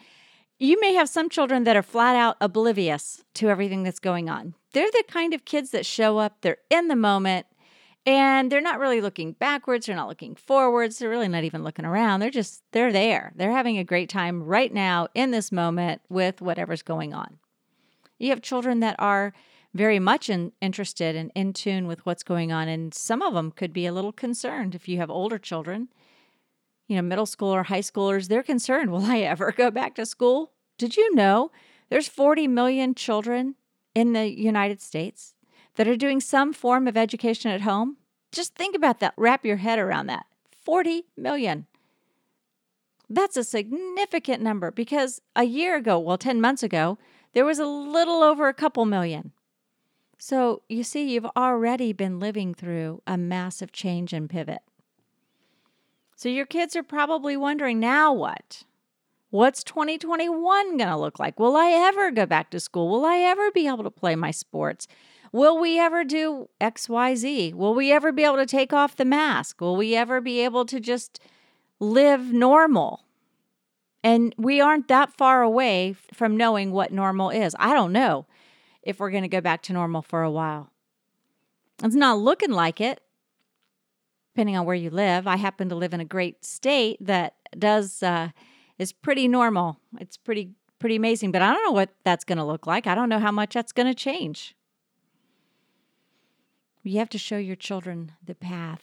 You 0.59 0.77
may 0.81 0.95
have 0.95 1.07
some 1.07 1.29
children 1.29 1.63
that 1.63 1.77
are 1.77 1.81
flat 1.81 2.17
out 2.17 2.35
oblivious 2.41 3.23
to 3.35 3.49
everything 3.49 3.83
that's 3.83 3.99
going 3.99 4.29
on. 4.29 4.53
They're 4.73 4.91
the 4.91 5.05
kind 5.07 5.33
of 5.33 5.45
kids 5.45 5.71
that 5.71 5.85
show 5.85 6.17
up, 6.17 6.41
they're 6.41 6.57
in 6.69 6.89
the 6.89 6.95
moment, 6.97 7.45
and 8.05 8.51
they're 8.51 8.61
not 8.61 8.79
really 8.79 9.01
looking 9.01 9.33
backwards, 9.33 9.85
they're 9.85 9.95
not 9.95 10.09
looking 10.09 10.35
forwards, 10.35 10.99
they're 10.99 11.09
really 11.09 11.27
not 11.27 11.43
even 11.43 11.63
looking 11.63 11.85
around. 11.85 12.19
They're 12.19 12.29
just, 12.29 12.63
they're 12.71 12.91
there. 12.91 13.31
They're 13.35 13.51
having 13.51 13.77
a 13.77 13.83
great 13.83 14.09
time 14.09 14.43
right 14.43 14.73
now 14.73 15.07
in 15.13 15.31
this 15.31 15.51
moment 15.51 16.01
with 16.09 16.41
whatever's 16.41 16.81
going 16.81 17.13
on. 17.13 17.39
You 18.19 18.29
have 18.29 18.41
children 18.41 18.79
that 18.81 18.95
are 18.99 19.33
very 19.73 19.99
much 19.99 20.29
in, 20.29 20.51
interested 20.61 21.15
and 21.15 21.31
in 21.33 21.53
tune 21.53 21.87
with 21.87 22.05
what's 22.05 22.23
going 22.23 22.51
on, 22.51 22.67
and 22.67 22.93
some 22.93 23.21
of 23.21 23.33
them 23.33 23.51
could 23.51 23.73
be 23.73 23.85
a 23.85 23.93
little 23.93 24.11
concerned 24.11 24.75
if 24.75 24.87
you 24.87 24.97
have 24.97 25.09
older 25.09 25.37
children 25.37 25.89
you 26.87 26.95
know, 26.95 27.01
middle 27.01 27.25
school 27.25 27.49
or 27.49 27.63
high 27.63 27.79
schoolers, 27.79 28.27
they're 28.27 28.43
concerned, 28.43 28.91
will 28.91 29.05
I 29.05 29.19
ever 29.19 29.51
go 29.51 29.71
back 29.71 29.95
to 29.95 30.05
school? 30.05 30.51
Did 30.77 30.97
you 30.97 31.15
know 31.15 31.51
there's 31.89 32.07
40 32.07 32.47
million 32.47 32.95
children 32.95 33.55
in 33.95 34.13
the 34.13 34.27
United 34.27 34.81
States 34.81 35.32
that 35.75 35.87
are 35.87 35.97
doing 35.97 36.19
some 36.19 36.53
form 36.53 36.87
of 36.87 36.97
education 36.97 37.51
at 37.51 37.61
home? 37.61 37.97
Just 38.31 38.55
think 38.55 38.75
about 38.75 38.99
that. 38.99 39.13
Wrap 39.17 39.45
your 39.45 39.57
head 39.57 39.79
around 39.79 40.07
that. 40.07 40.25
40 40.63 41.05
million. 41.17 41.67
That's 43.09 43.37
a 43.37 43.43
significant 43.43 44.41
number 44.41 44.71
because 44.71 45.21
a 45.35 45.43
year 45.43 45.75
ago, 45.75 45.99
well, 45.99 46.17
10 46.17 46.41
months 46.41 46.63
ago, 46.63 46.97
there 47.33 47.45
was 47.45 47.59
a 47.59 47.65
little 47.65 48.23
over 48.23 48.47
a 48.47 48.53
couple 48.53 48.85
million. 48.85 49.31
So 50.17 50.61
you 50.69 50.83
see, 50.83 51.11
you've 51.11 51.27
already 51.35 51.91
been 51.91 52.19
living 52.19 52.53
through 52.53 53.01
a 53.05 53.17
massive 53.17 53.71
change 53.71 54.13
and 54.13 54.29
pivot. 54.29 54.61
So 56.15 56.29
your 56.29 56.45
kids 56.45 56.75
are 56.75 56.83
probably 56.83 57.35
wondering 57.35 57.79
now 57.79 58.13
what? 58.13 58.63
What's 59.29 59.63
2021 59.63 60.77
going 60.77 60.89
to 60.89 60.95
look 60.95 61.19
like? 61.19 61.39
Will 61.39 61.57
I 61.57 61.71
ever 61.71 62.11
go 62.11 62.25
back 62.25 62.51
to 62.51 62.59
school? 62.59 62.89
Will 62.89 63.05
I 63.05 63.17
ever 63.17 63.51
be 63.51 63.67
able 63.67 63.83
to 63.83 63.91
play 63.91 64.15
my 64.15 64.31
sports? 64.31 64.87
Will 65.33 65.59
we 65.59 65.79
ever 65.79 66.05
do 66.05 66.47
XYZ? 66.61 67.53
Will 67.53 67.73
we 67.73 67.91
ever 67.91 68.13
be 68.13 68.23
able 68.23 68.37
to 68.37 68.45
take 68.45 68.71
off 68.71 68.95
the 68.95 69.03
mask? 69.03 69.59
Will 69.59 69.75
we 69.75 69.95
ever 69.95 70.21
be 70.21 70.39
able 70.39 70.63
to 70.65 70.79
just 70.79 71.19
live 71.79 72.31
normal? 72.31 73.03
And 74.03 74.33
we 74.37 74.61
aren't 74.61 74.87
that 74.87 75.11
far 75.11 75.41
away 75.41 75.95
from 76.13 76.37
knowing 76.37 76.71
what 76.71 76.93
normal 76.93 77.29
is. 77.29 77.55
I 77.59 77.73
don't 77.73 77.91
know 77.91 78.25
if 78.81 78.99
we're 78.99 79.11
going 79.11 79.23
to 79.23 79.27
go 79.29 79.41
back 79.41 79.61
to 79.63 79.73
normal 79.73 80.01
for 80.01 80.23
a 80.23 80.31
while. 80.31 80.69
It's 81.83 81.95
not 81.95 82.19
looking 82.19 82.51
like 82.51 82.79
it, 82.79 83.01
depending 84.33 84.55
on 84.55 84.65
where 84.65 84.75
you 84.75 84.89
live. 84.89 85.25
I 85.25 85.37
happen 85.37 85.67
to 85.69 85.75
live 85.75 85.93
in 85.93 85.99
a 85.99 86.05
great 86.05 86.45
state 86.45 86.97
that 87.01 87.33
does. 87.57 88.01
Uh, 88.01 88.29
is 88.79 88.91
pretty 88.91 89.27
normal. 89.27 89.79
It's 89.99 90.17
pretty 90.17 90.51
pretty 90.79 90.95
amazing, 90.95 91.31
but 91.31 91.41
I 91.41 91.53
don't 91.53 91.63
know 91.63 91.71
what 91.71 91.89
that's 92.03 92.25
going 92.25 92.37
to 92.37 92.43
look 92.43 92.67
like. 92.67 92.87
I 92.87 92.95
don't 92.95 93.09
know 93.09 93.19
how 93.19 93.31
much 93.31 93.53
that's 93.53 93.71
going 93.71 93.87
to 93.87 93.95
change. 93.95 94.55
You 96.83 96.99
have 96.99 97.09
to 97.09 97.17
show 97.17 97.37
your 97.37 97.55
children 97.55 98.11
the 98.23 98.35
path. 98.35 98.81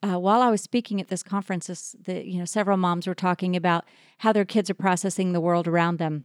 Uh, 0.00 0.18
while 0.18 0.40
I 0.40 0.50
was 0.50 0.62
speaking 0.62 1.00
at 1.00 1.08
this 1.08 1.24
conference, 1.24 1.66
this, 1.66 1.96
the, 2.00 2.24
you 2.24 2.38
know, 2.38 2.44
several 2.44 2.76
moms 2.76 3.08
were 3.08 3.14
talking 3.14 3.56
about 3.56 3.84
how 4.18 4.32
their 4.32 4.44
kids 4.44 4.70
are 4.70 4.74
processing 4.74 5.32
the 5.32 5.40
world 5.40 5.66
around 5.66 5.98
them, 5.98 6.24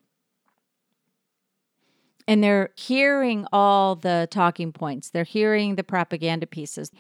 and 2.28 2.44
they're 2.44 2.70
hearing 2.76 3.48
all 3.52 3.96
the 3.96 4.28
talking 4.30 4.72
points. 4.72 5.10
They're 5.10 5.24
hearing 5.24 5.76
the 5.76 5.84
propaganda 5.84 6.46
pieces. 6.46 6.92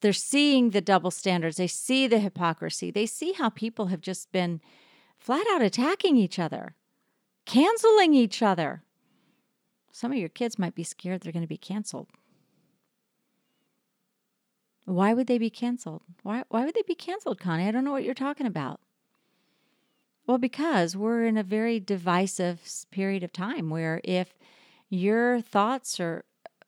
they're 0.00 0.12
seeing 0.12 0.70
the 0.70 0.80
double 0.80 1.10
standards, 1.10 1.56
they 1.56 1.66
see 1.66 2.06
the 2.06 2.20
hypocrisy, 2.20 2.90
they 2.90 3.06
see 3.06 3.32
how 3.32 3.50
people 3.50 3.86
have 3.86 4.00
just 4.00 4.32
been 4.32 4.60
flat 5.18 5.46
out 5.52 5.60
attacking 5.60 6.16
each 6.16 6.38
other, 6.38 6.74
canceling 7.44 8.14
each 8.14 8.42
other. 8.42 8.82
Some 9.92 10.12
of 10.12 10.18
your 10.18 10.28
kids 10.28 10.58
might 10.58 10.74
be 10.74 10.84
scared 10.84 11.20
they're 11.20 11.32
going 11.32 11.42
to 11.42 11.48
be 11.48 11.58
canceled. 11.58 12.06
Why 14.90 15.14
would 15.14 15.28
they 15.28 15.38
be 15.38 15.50
canceled? 15.50 16.02
Why, 16.24 16.42
why 16.48 16.64
would 16.64 16.74
they 16.74 16.82
be 16.82 16.96
canceled, 16.96 17.38
Connie? 17.38 17.68
I 17.68 17.70
don't 17.70 17.84
know 17.84 17.92
what 17.92 18.02
you're 18.02 18.12
talking 18.12 18.46
about. 18.46 18.80
Well, 20.26 20.36
because 20.36 20.96
we're 20.96 21.24
in 21.24 21.36
a 21.36 21.44
very 21.44 21.78
divisive 21.78 22.60
period 22.90 23.22
of 23.22 23.32
time 23.32 23.70
where 23.70 24.00
if 24.02 24.36
your 24.88 25.40
thoughts 25.42 26.00
or 26.00 26.24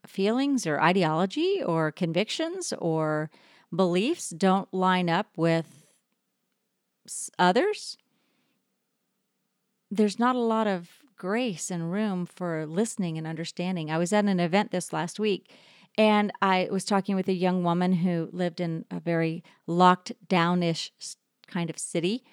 feelings 0.06 0.68
or 0.68 0.80
ideology 0.80 1.60
or 1.64 1.90
convictions 1.90 2.72
or 2.78 3.28
beliefs 3.74 4.30
don't 4.30 4.72
line 4.72 5.10
up 5.10 5.26
with 5.36 5.86
others, 7.40 7.96
there's 9.90 10.20
not 10.20 10.36
a 10.36 10.40
lot 10.40 10.68
of 10.68 10.90
grace 11.16 11.72
and 11.72 11.90
room 11.90 12.26
for 12.26 12.66
listening 12.66 13.18
and 13.18 13.26
understanding. 13.26 13.90
I 13.90 13.98
was 13.98 14.12
at 14.12 14.26
an 14.26 14.38
event 14.38 14.70
this 14.70 14.92
last 14.92 15.18
week 15.18 15.50
and 15.98 16.32
I 16.40 16.68
was 16.70 16.84
talking 16.84 17.16
with 17.16 17.28
a 17.28 17.34
young 17.34 17.64
woman 17.64 17.92
who 17.92 18.28
lived 18.32 18.60
in 18.60 18.84
a 18.90 19.00
very 19.00 19.44
locked 19.66 20.12
downish 20.26 20.90
kind 21.46 21.68
of 21.68 21.78
city. 21.78 22.24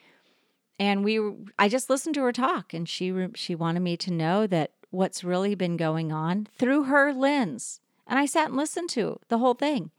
And 0.80 1.04
we 1.04 1.20
I 1.58 1.68
just 1.68 1.90
listened 1.90 2.16
to 2.16 2.24
her 2.24 2.32
talk 2.32 2.74
and 2.74 2.88
she 2.88 3.14
she 3.36 3.56
wanted 3.56 3.82
me 3.82 3.98
to 3.98 4.12
know 4.12 4.48
that 4.48 4.72
what's 4.92 5.24
really 5.24 5.56
been 5.56 5.78
going 5.78 6.12
on 6.12 6.48
through 6.58 6.84
her 6.84 7.14
lens. 7.14 7.82
And 8.08 8.18
I 8.18 8.26
sat 8.26 8.48
and 8.48 8.58
listened 8.58 8.90
to 8.92 9.20
the 9.28 9.38
whole 9.38 9.54
thing. 9.54 9.92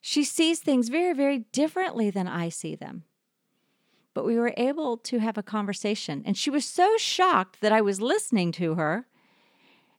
She 0.00 0.24
sees 0.24 0.60
things 0.60 0.88
very, 0.88 1.12
very 1.12 1.40
differently 1.52 2.10
than 2.10 2.26
I 2.26 2.48
see 2.48 2.74
them. 2.74 3.04
But 4.14 4.24
we 4.24 4.36
were 4.36 4.54
able 4.56 4.96
to 4.96 5.18
have 5.18 5.38
a 5.38 5.42
conversation. 5.42 6.22
And 6.24 6.36
she 6.36 6.50
was 6.50 6.64
so 6.64 6.96
shocked 6.96 7.60
that 7.60 7.70
I 7.70 7.82
was 7.82 8.00
listening 8.00 8.50
to 8.52 8.74
her 8.74 9.06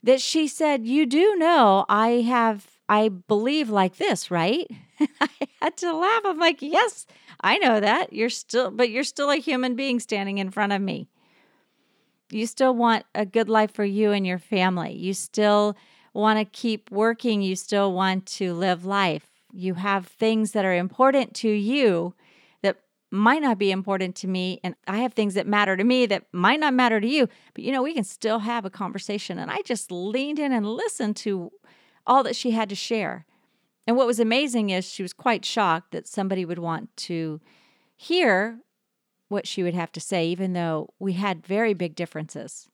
that 0.03 0.21
she 0.21 0.47
said, 0.47 0.85
You 0.85 1.05
do 1.05 1.35
know 1.35 1.85
I 1.89 2.21
have, 2.21 2.67
I 2.89 3.09
believe 3.09 3.69
like 3.69 3.97
this, 3.97 4.31
right? 4.31 4.69
I 4.99 5.29
had 5.61 5.77
to 5.77 5.93
laugh. 5.93 6.21
I'm 6.25 6.39
like, 6.39 6.61
Yes, 6.61 7.05
I 7.41 7.57
know 7.57 7.79
that. 7.79 8.13
You're 8.13 8.29
still, 8.29 8.71
but 8.71 8.89
you're 8.89 9.03
still 9.03 9.29
a 9.31 9.37
human 9.37 9.75
being 9.75 9.99
standing 9.99 10.37
in 10.37 10.51
front 10.51 10.73
of 10.73 10.81
me. 10.81 11.07
You 12.31 12.47
still 12.47 12.73
want 12.73 13.05
a 13.13 13.25
good 13.25 13.49
life 13.49 13.71
for 13.71 13.83
you 13.83 14.11
and 14.11 14.25
your 14.25 14.39
family. 14.39 14.93
You 14.93 15.13
still 15.13 15.75
want 16.13 16.39
to 16.39 16.45
keep 16.45 16.89
working. 16.89 17.41
You 17.41 17.55
still 17.55 17.93
want 17.93 18.25
to 18.27 18.53
live 18.53 18.85
life. 18.85 19.27
You 19.51 19.73
have 19.75 20.07
things 20.07 20.53
that 20.53 20.63
are 20.63 20.73
important 20.73 21.33
to 21.35 21.49
you 21.49 22.13
might 23.11 23.41
not 23.41 23.57
be 23.57 23.71
important 23.71 24.15
to 24.15 24.27
me. 24.27 24.59
And 24.63 24.75
I 24.87 24.99
have 24.99 25.13
things 25.13 25.33
that 25.33 25.45
matter 25.45 25.75
to 25.75 25.83
me 25.83 26.05
that 26.05 26.25
might 26.31 26.59
not 26.59 26.73
matter 26.73 26.99
to 27.01 27.07
you. 27.07 27.27
But 27.53 27.63
you 27.63 27.71
know, 27.71 27.83
we 27.83 27.93
can 27.93 28.05
still 28.05 28.39
have 28.39 28.65
a 28.65 28.69
conversation. 28.69 29.37
And 29.37 29.51
I 29.51 29.61
just 29.63 29.91
leaned 29.91 30.39
in 30.39 30.51
and 30.51 30.65
listened 30.65 31.17
to 31.17 31.51
all 32.07 32.23
that 32.23 32.35
she 32.35 32.51
had 32.51 32.69
to 32.69 32.75
share. 32.75 33.25
And 33.85 33.97
what 33.97 34.07
was 34.07 34.19
amazing 34.19 34.69
is 34.69 34.85
she 34.85 35.03
was 35.03 35.13
quite 35.13 35.43
shocked 35.43 35.91
that 35.91 36.07
somebody 36.07 36.45
would 36.45 36.59
want 36.59 36.95
to 36.97 37.41
hear 37.95 38.59
what 39.27 39.47
she 39.47 39.63
would 39.63 39.73
have 39.73 39.91
to 39.93 39.99
say, 39.99 40.27
even 40.27 40.53
though 40.53 40.93
we 40.99 41.13
had 41.13 41.45
very 41.45 41.73
big 41.73 41.95
differences. 41.95 42.69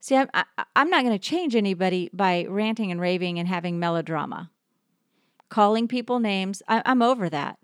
See, 0.00 0.16
I'm, 0.16 0.28
I, 0.32 0.40
am 0.58 0.66
i 0.74 0.80
am 0.80 0.90
not 0.90 1.04
going 1.04 1.18
to 1.18 1.18
change 1.18 1.54
anybody 1.54 2.10
by 2.12 2.46
ranting 2.48 2.90
and 2.90 3.00
raving 3.00 3.38
and 3.38 3.46
having 3.46 3.78
melodrama. 3.78 4.50
Calling 5.50 5.88
people 5.88 6.20
names, 6.20 6.62
I, 6.68 6.82
I'm 6.86 7.02
over 7.02 7.28
that. 7.28 7.58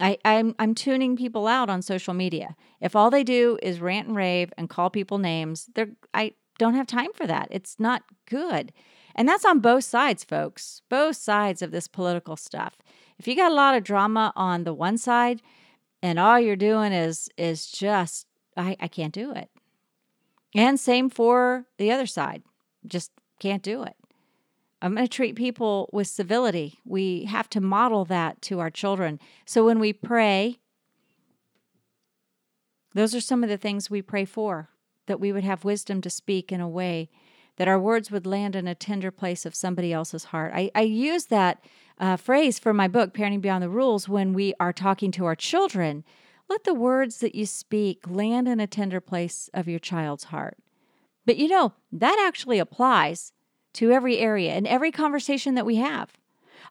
I, 0.00 0.18
I'm, 0.24 0.54
I'm 0.58 0.74
tuning 0.74 1.16
people 1.16 1.46
out 1.46 1.70
on 1.70 1.80
social 1.82 2.14
media. 2.14 2.54
If 2.80 2.94
all 2.94 3.10
they 3.10 3.24
do 3.24 3.58
is 3.62 3.80
rant 3.80 4.08
and 4.08 4.16
rave 4.16 4.52
and 4.58 4.68
call 4.68 4.90
people 4.90 5.18
names, 5.18 5.70
they're, 5.74 5.88
I 6.12 6.32
don't 6.58 6.74
have 6.74 6.86
time 6.86 7.12
for 7.14 7.26
that. 7.26 7.48
It's 7.50 7.76
not 7.78 8.02
good. 8.26 8.72
And 9.14 9.26
that's 9.26 9.46
on 9.46 9.60
both 9.60 9.84
sides, 9.84 10.24
folks, 10.24 10.82
both 10.90 11.16
sides 11.16 11.62
of 11.62 11.70
this 11.70 11.88
political 11.88 12.36
stuff. 12.36 12.76
If 13.18 13.26
you 13.26 13.34
got 13.34 13.50
a 13.50 13.54
lot 13.54 13.74
of 13.74 13.84
drama 13.84 14.32
on 14.36 14.64
the 14.64 14.74
one 14.74 14.98
side, 14.98 15.40
and 16.02 16.18
all 16.18 16.38
you're 16.38 16.56
doing 16.56 16.92
is 16.92 17.28
is 17.38 17.66
just 17.66 18.26
I, 18.56 18.76
I 18.78 18.88
can't 18.88 19.14
do 19.14 19.32
it. 19.32 19.50
And 20.54 20.78
same 20.78 21.10
for 21.10 21.66
the 21.78 21.90
other 21.90 22.06
side. 22.06 22.42
Just 22.86 23.10
can't 23.40 23.62
do 23.62 23.82
it. 23.82 23.96
I'm 24.86 24.94
going 24.94 25.06
to 25.06 25.12
treat 25.12 25.34
people 25.34 25.90
with 25.92 26.06
civility. 26.06 26.78
We 26.84 27.24
have 27.24 27.50
to 27.50 27.60
model 27.60 28.04
that 28.06 28.40
to 28.42 28.60
our 28.60 28.70
children. 28.70 29.18
So 29.44 29.66
when 29.66 29.78
we 29.80 29.92
pray, 29.92 30.60
those 32.94 33.14
are 33.14 33.20
some 33.20 33.42
of 33.42 33.50
the 33.50 33.58
things 33.58 33.90
we 33.90 34.00
pray 34.00 34.24
for 34.24 34.70
that 35.06 35.20
we 35.20 35.32
would 35.32 35.44
have 35.44 35.64
wisdom 35.64 36.00
to 36.02 36.10
speak 36.10 36.52
in 36.52 36.60
a 36.60 36.68
way 36.68 37.10
that 37.56 37.68
our 37.68 37.78
words 37.78 38.10
would 38.10 38.26
land 38.26 38.54
in 38.54 38.68
a 38.68 38.74
tender 38.74 39.10
place 39.10 39.44
of 39.44 39.54
somebody 39.54 39.92
else's 39.92 40.24
heart. 40.24 40.52
I, 40.54 40.70
I 40.74 40.82
use 40.82 41.26
that 41.26 41.62
uh, 41.98 42.16
phrase 42.16 42.58
for 42.58 42.72
my 42.72 42.86
book, 42.86 43.12
Parenting 43.12 43.40
Beyond 43.40 43.62
the 43.62 43.68
Rules, 43.68 44.08
when 44.08 44.34
we 44.34 44.54
are 44.60 44.72
talking 44.72 45.10
to 45.12 45.24
our 45.24 45.34
children. 45.34 46.04
Let 46.48 46.64
the 46.64 46.74
words 46.74 47.18
that 47.18 47.34
you 47.34 47.46
speak 47.46 48.08
land 48.08 48.46
in 48.46 48.60
a 48.60 48.66
tender 48.66 49.00
place 49.00 49.50
of 49.52 49.66
your 49.66 49.80
child's 49.80 50.24
heart. 50.24 50.58
But 51.24 51.38
you 51.38 51.48
know, 51.48 51.72
that 51.90 52.24
actually 52.24 52.58
applies 52.58 53.32
to 53.76 53.92
every 53.92 54.18
area 54.18 54.52
and 54.52 54.66
every 54.66 54.90
conversation 54.90 55.54
that 55.54 55.66
we 55.66 55.76
have. 55.76 56.12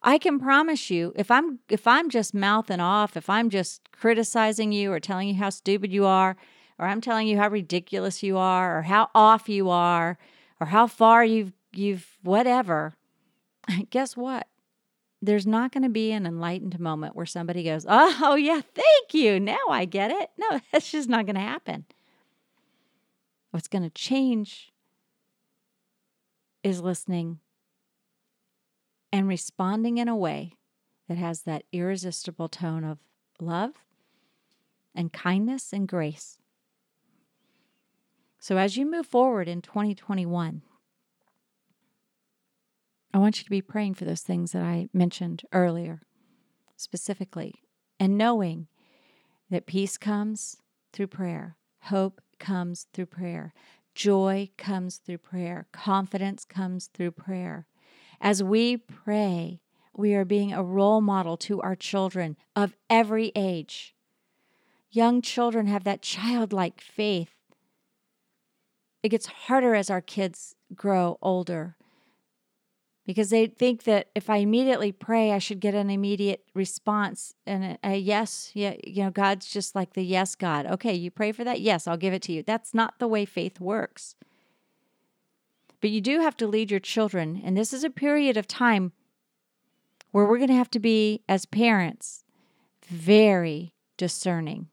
I 0.04 0.18
can 0.18 0.40
promise 0.40 0.90
you 0.90 1.14
if 1.16 1.32
I'm 1.32 1.60
if 1.70 1.88
I'm 1.88 2.10
just 2.10 2.34
mouthing 2.34 2.80
off, 2.80 3.18
if 3.18 3.30
I'm 3.30 3.50
just 3.50 3.92
criticizing 3.92 4.72
you 4.72 4.92
or 4.92 5.00
telling 5.00 5.30
you 5.30 5.36
how 5.36 5.50
stupid 5.50 5.92
you 5.92 6.06
are, 6.06 6.36
or 6.78 6.88
I'm 6.88 7.02
telling 7.02 7.28
you 7.28 7.38
how 7.38 7.50
ridiculous 7.50 8.22
you 8.22 8.38
are 8.38 8.78
or 8.78 8.82
how 8.84 9.10
off 9.16 9.50
you 9.50 9.70
are 9.70 10.18
or 10.60 10.68
how 10.68 10.88
far 10.88 11.24
you've 11.24 11.54
you've 11.74 12.18
whatever, 12.22 12.94
guess 13.90 14.16
what? 14.16 14.48
there's 15.26 15.48
not 15.48 15.72
going 15.72 15.84
to 15.84 15.90
be 15.90 16.12
an 16.12 16.26
enlightened 16.26 16.80
moment 16.80 17.16
where 17.16 17.26
somebody 17.26 17.64
goes, 17.64 17.86
Oh, 17.88 18.36
yeah, 18.40 18.62
thank 18.74 19.14
you. 19.14 19.40
Now 19.40 19.58
I 19.70 19.86
get 19.86 20.12
it. 20.12 20.30
No, 20.38 20.60
that's 20.72 20.92
just 20.92 21.10
not 21.10 21.26
going 21.26 21.36
to 21.36 21.42
happen. 21.42 21.86
What's 23.52 23.68
going 23.68 23.84
to 23.84 23.90
change 23.90 24.74
is 26.66 26.82
listening 26.82 27.38
and 29.14 29.28
responding 29.28 30.00
in 30.00 30.08
a 30.08 30.16
way 30.16 30.54
that 31.08 31.16
has 31.16 31.44
that 31.44 31.64
irresistible 31.72 32.50
tone 32.50 32.84
of 32.84 32.98
love 33.40 33.74
and 34.96 35.14
kindness 35.14 35.72
and 35.72 35.88
grace. 35.88 36.40
So 38.40 38.58
as 38.58 38.78
you 38.78 38.90
move 38.90 39.06
forward 39.06 39.48
in 39.48 39.62
2021, 39.62 40.64
I 43.14 43.18
want 43.20 43.38
you 43.38 43.44
to 43.44 43.50
be 43.52 43.62
praying 43.62 43.94
for 43.94 44.06
those 44.06 44.24
things 44.24 44.52
that 44.54 44.64
I 44.64 44.90
mentioned 44.92 45.44
earlier, 45.54 46.02
specifically, 46.76 47.54
and 48.00 48.18
knowing 48.18 48.68
that 49.52 49.68
peace 49.68 50.00
comes 50.00 50.58
through 50.92 51.08
prayer, 51.08 51.58
hope 51.82 52.22
comes 52.40 52.88
through 52.92 53.06
prayer, 53.06 53.54
joy 53.96 54.50
comes 54.58 54.98
through 54.98 55.18
prayer, 55.20 55.68
confidence 55.72 56.46
comes 56.46 56.88
through 56.88 57.12
prayer. 57.12 57.66
As 58.22 58.44
we 58.44 58.78
pray, 58.78 59.62
we 59.96 60.14
are 60.14 60.26
being 60.26 60.54
a 60.54 60.64
role 60.64 61.02
model 61.02 61.38
to 61.38 61.62
our 61.62 61.76
children 61.76 62.36
of 62.56 62.76
every 62.90 63.32
age. 63.36 63.96
Young 64.92 65.22
children 65.22 65.68
have 65.68 65.86
that 65.86 66.02
childlike 66.02 66.82
faith. 66.82 67.34
It 69.02 69.10
gets 69.10 69.26
harder 69.26 69.76
as 69.76 69.90
our 69.90 70.02
kids 70.02 70.56
grow 70.76 71.18
older 71.22 71.76
because 73.06 73.30
they 73.30 73.46
think 73.46 73.84
that 73.84 74.10
if 74.16 74.30
I 74.30 74.38
immediately 74.38 74.92
pray, 74.92 75.32
I 75.32 75.38
should 75.38 75.60
get 75.60 75.76
an 75.76 75.90
immediate 75.90 76.44
response 76.54 77.36
and 77.46 77.64
a, 77.64 77.78
a, 77.84 77.98
yes. 77.98 78.52
Yeah, 78.54 78.76
you 78.84 79.04
know, 79.04 79.12
God's 79.12 79.46
just 79.48 79.76
like 79.76 79.94
the 79.94 80.04
yes 80.04 80.36
God. 80.36 80.66
Okay, 80.66 80.94
you 80.94 81.12
pray 81.12 81.32
for 81.32 81.44
that? 81.44 81.62
Yes, 81.62 81.88
I'll 81.88 81.98
give 81.98 82.14
it 82.14 82.24
to 82.24 82.34
you. 82.34 82.42
That's 82.42 82.74
not 82.74 82.98
the 82.98 83.08
way 83.08 83.26
faith 83.26 83.60
works. 83.60 84.16
But 85.82 85.92
you 85.92 86.02
do 86.02 86.20
have 86.22 86.36
to 86.38 86.48
lead 86.48 86.72
your 86.72 86.80
children, 86.80 87.42
and 87.44 87.56
this 87.56 87.72
is 87.72 87.84
a 87.84 87.92
period 87.92 88.38
of 88.38 88.48
time 88.48 88.92
where 90.12 90.26
we're 90.26 90.38
going 90.38 90.50
to 90.50 90.56
have 90.56 90.72
to 90.72 90.80
be, 90.80 91.22
as 91.30 91.46
parents, 91.46 92.24
very 92.88 93.74
discerning. 93.98 94.70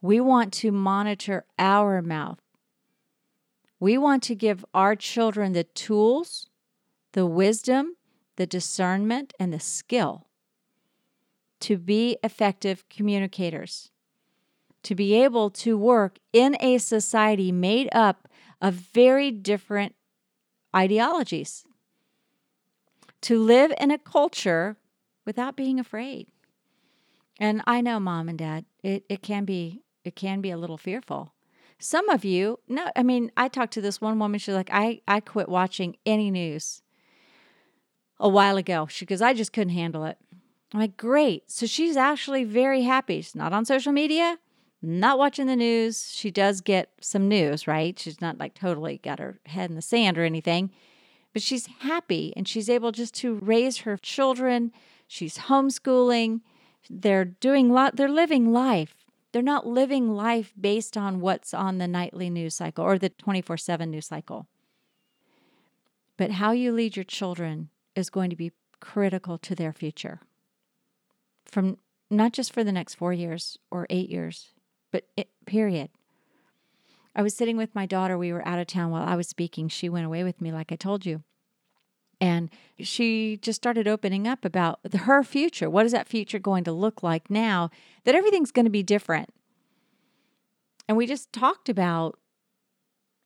We 0.00 0.20
want 0.20 0.52
to 0.54 0.70
monitor 0.70 1.44
our 1.58 2.02
mouth 2.02 2.38
we 3.80 3.98
want 3.98 4.22
to 4.24 4.34
give 4.34 4.64
our 4.74 4.96
children 4.96 5.52
the 5.52 5.64
tools, 5.64 6.48
the 7.12 7.26
wisdom, 7.26 7.96
the 8.36 8.46
discernment, 8.46 9.32
and 9.38 9.52
the 9.52 9.60
skill 9.60 10.26
to 11.60 11.78
be 11.78 12.18
effective 12.22 12.88
communicators, 12.90 13.90
to 14.82 14.94
be 14.94 15.14
able 15.14 15.50
to 15.50 15.76
work 15.78 16.18
in 16.32 16.56
a 16.60 16.78
society 16.78 17.52
made 17.52 17.88
up 17.92 18.28
of 18.60 18.74
very 18.74 19.30
different 19.30 19.94
ideologies. 20.74 21.64
to 23.22 23.38
live 23.42 23.72
in 23.80 23.90
a 23.90 23.98
culture 23.98 24.76
without 25.24 25.56
being 25.56 25.80
afraid. 25.80 26.28
And 27.38 27.62
I 27.66 27.80
know, 27.80 28.00
mom 28.00 28.28
and 28.28 28.38
dad, 28.38 28.64
it, 28.82 29.04
it 29.08 29.22
can 29.22 29.44
be 29.44 29.82
it 30.04 30.14
can 30.16 30.40
be 30.40 30.50
a 30.50 30.56
little 30.58 30.78
fearful. 30.78 31.34
Some 31.78 32.08
of 32.08 32.24
you, 32.24 32.58
no, 32.68 32.90
I 32.96 33.02
mean, 33.02 33.30
I 33.36 33.48
talked 33.48 33.74
to 33.74 33.80
this 33.80 34.00
one 34.00 34.18
woman. 34.18 34.38
She's 34.38 34.54
like, 34.54 34.70
I, 34.72 35.00
I 35.06 35.20
quit 35.20 35.48
watching 35.48 35.96
any 36.06 36.30
news 36.30 36.82
a 38.18 38.28
while 38.28 38.56
ago. 38.56 38.86
She 38.86 39.04
goes, 39.04 39.20
I 39.20 39.34
just 39.34 39.52
couldn't 39.52 39.74
handle 39.74 40.04
it. 40.04 40.18
I'm 40.72 40.80
like, 40.80 40.96
great. 40.96 41.50
So 41.50 41.66
she's 41.66 41.96
actually 41.96 42.44
very 42.44 42.82
happy. 42.82 43.20
She's 43.20 43.34
not 43.34 43.52
on 43.52 43.64
social 43.64 43.92
media, 43.92 44.38
not 44.82 45.18
watching 45.18 45.46
the 45.46 45.56
news. 45.56 46.10
She 46.12 46.30
does 46.30 46.60
get 46.60 46.90
some 47.00 47.28
news, 47.28 47.66
right? 47.66 47.98
She's 47.98 48.20
not 48.20 48.38
like 48.38 48.54
totally 48.54 48.98
got 48.98 49.18
her 49.18 49.38
head 49.46 49.70
in 49.70 49.76
the 49.76 49.82
sand 49.82 50.18
or 50.18 50.24
anything, 50.24 50.70
but 51.32 51.42
she's 51.42 51.66
happy 51.80 52.32
and 52.36 52.48
she's 52.48 52.70
able 52.70 52.90
just 52.90 53.14
to 53.16 53.34
raise 53.34 53.78
her 53.78 53.96
children. 53.96 54.72
She's 55.06 55.38
homeschooling. 55.38 56.40
They're 56.88 57.24
doing 57.24 57.70
lot, 57.70 57.96
they're 57.96 58.08
living 58.08 58.52
life. 58.52 58.94
They're 59.36 59.42
not 59.42 59.66
living 59.66 60.14
life 60.14 60.54
based 60.58 60.96
on 60.96 61.20
what's 61.20 61.52
on 61.52 61.76
the 61.76 61.86
nightly 61.86 62.30
news 62.30 62.54
cycle 62.54 62.82
or 62.82 62.98
the 62.98 63.10
24 63.10 63.58
7 63.58 63.90
news 63.90 64.06
cycle. 64.06 64.46
But 66.16 66.30
how 66.30 66.52
you 66.52 66.72
lead 66.72 66.96
your 66.96 67.04
children 67.04 67.68
is 67.94 68.08
going 68.08 68.30
to 68.30 68.36
be 68.36 68.52
critical 68.80 69.36
to 69.36 69.54
their 69.54 69.74
future. 69.74 70.20
From 71.44 71.76
not 72.10 72.32
just 72.32 72.50
for 72.50 72.64
the 72.64 72.72
next 72.72 72.94
four 72.94 73.12
years 73.12 73.58
or 73.70 73.86
eight 73.90 74.08
years, 74.08 74.52
but 74.90 75.04
it, 75.18 75.28
period. 75.44 75.90
I 77.14 77.20
was 77.20 77.36
sitting 77.36 77.58
with 77.58 77.74
my 77.74 77.84
daughter. 77.84 78.16
We 78.16 78.32
were 78.32 78.48
out 78.48 78.58
of 78.58 78.68
town 78.68 78.90
while 78.90 79.06
I 79.06 79.16
was 79.16 79.28
speaking. 79.28 79.68
She 79.68 79.90
went 79.90 80.06
away 80.06 80.24
with 80.24 80.40
me, 80.40 80.50
like 80.50 80.72
I 80.72 80.76
told 80.76 81.04
you. 81.04 81.24
And 82.20 82.50
she 82.78 83.36
just 83.36 83.56
started 83.56 83.86
opening 83.86 84.26
up 84.26 84.44
about 84.44 84.80
her 84.94 85.22
future. 85.22 85.68
What 85.68 85.86
is 85.86 85.92
that 85.92 86.08
future 86.08 86.38
going 86.38 86.64
to 86.64 86.72
look 86.72 87.02
like 87.02 87.30
now 87.30 87.70
that 88.04 88.14
everything's 88.14 88.52
going 88.52 88.64
to 88.64 88.70
be 88.70 88.82
different? 88.82 89.30
And 90.88 90.96
we 90.96 91.06
just 91.06 91.32
talked 91.32 91.68
about 91.68 92.18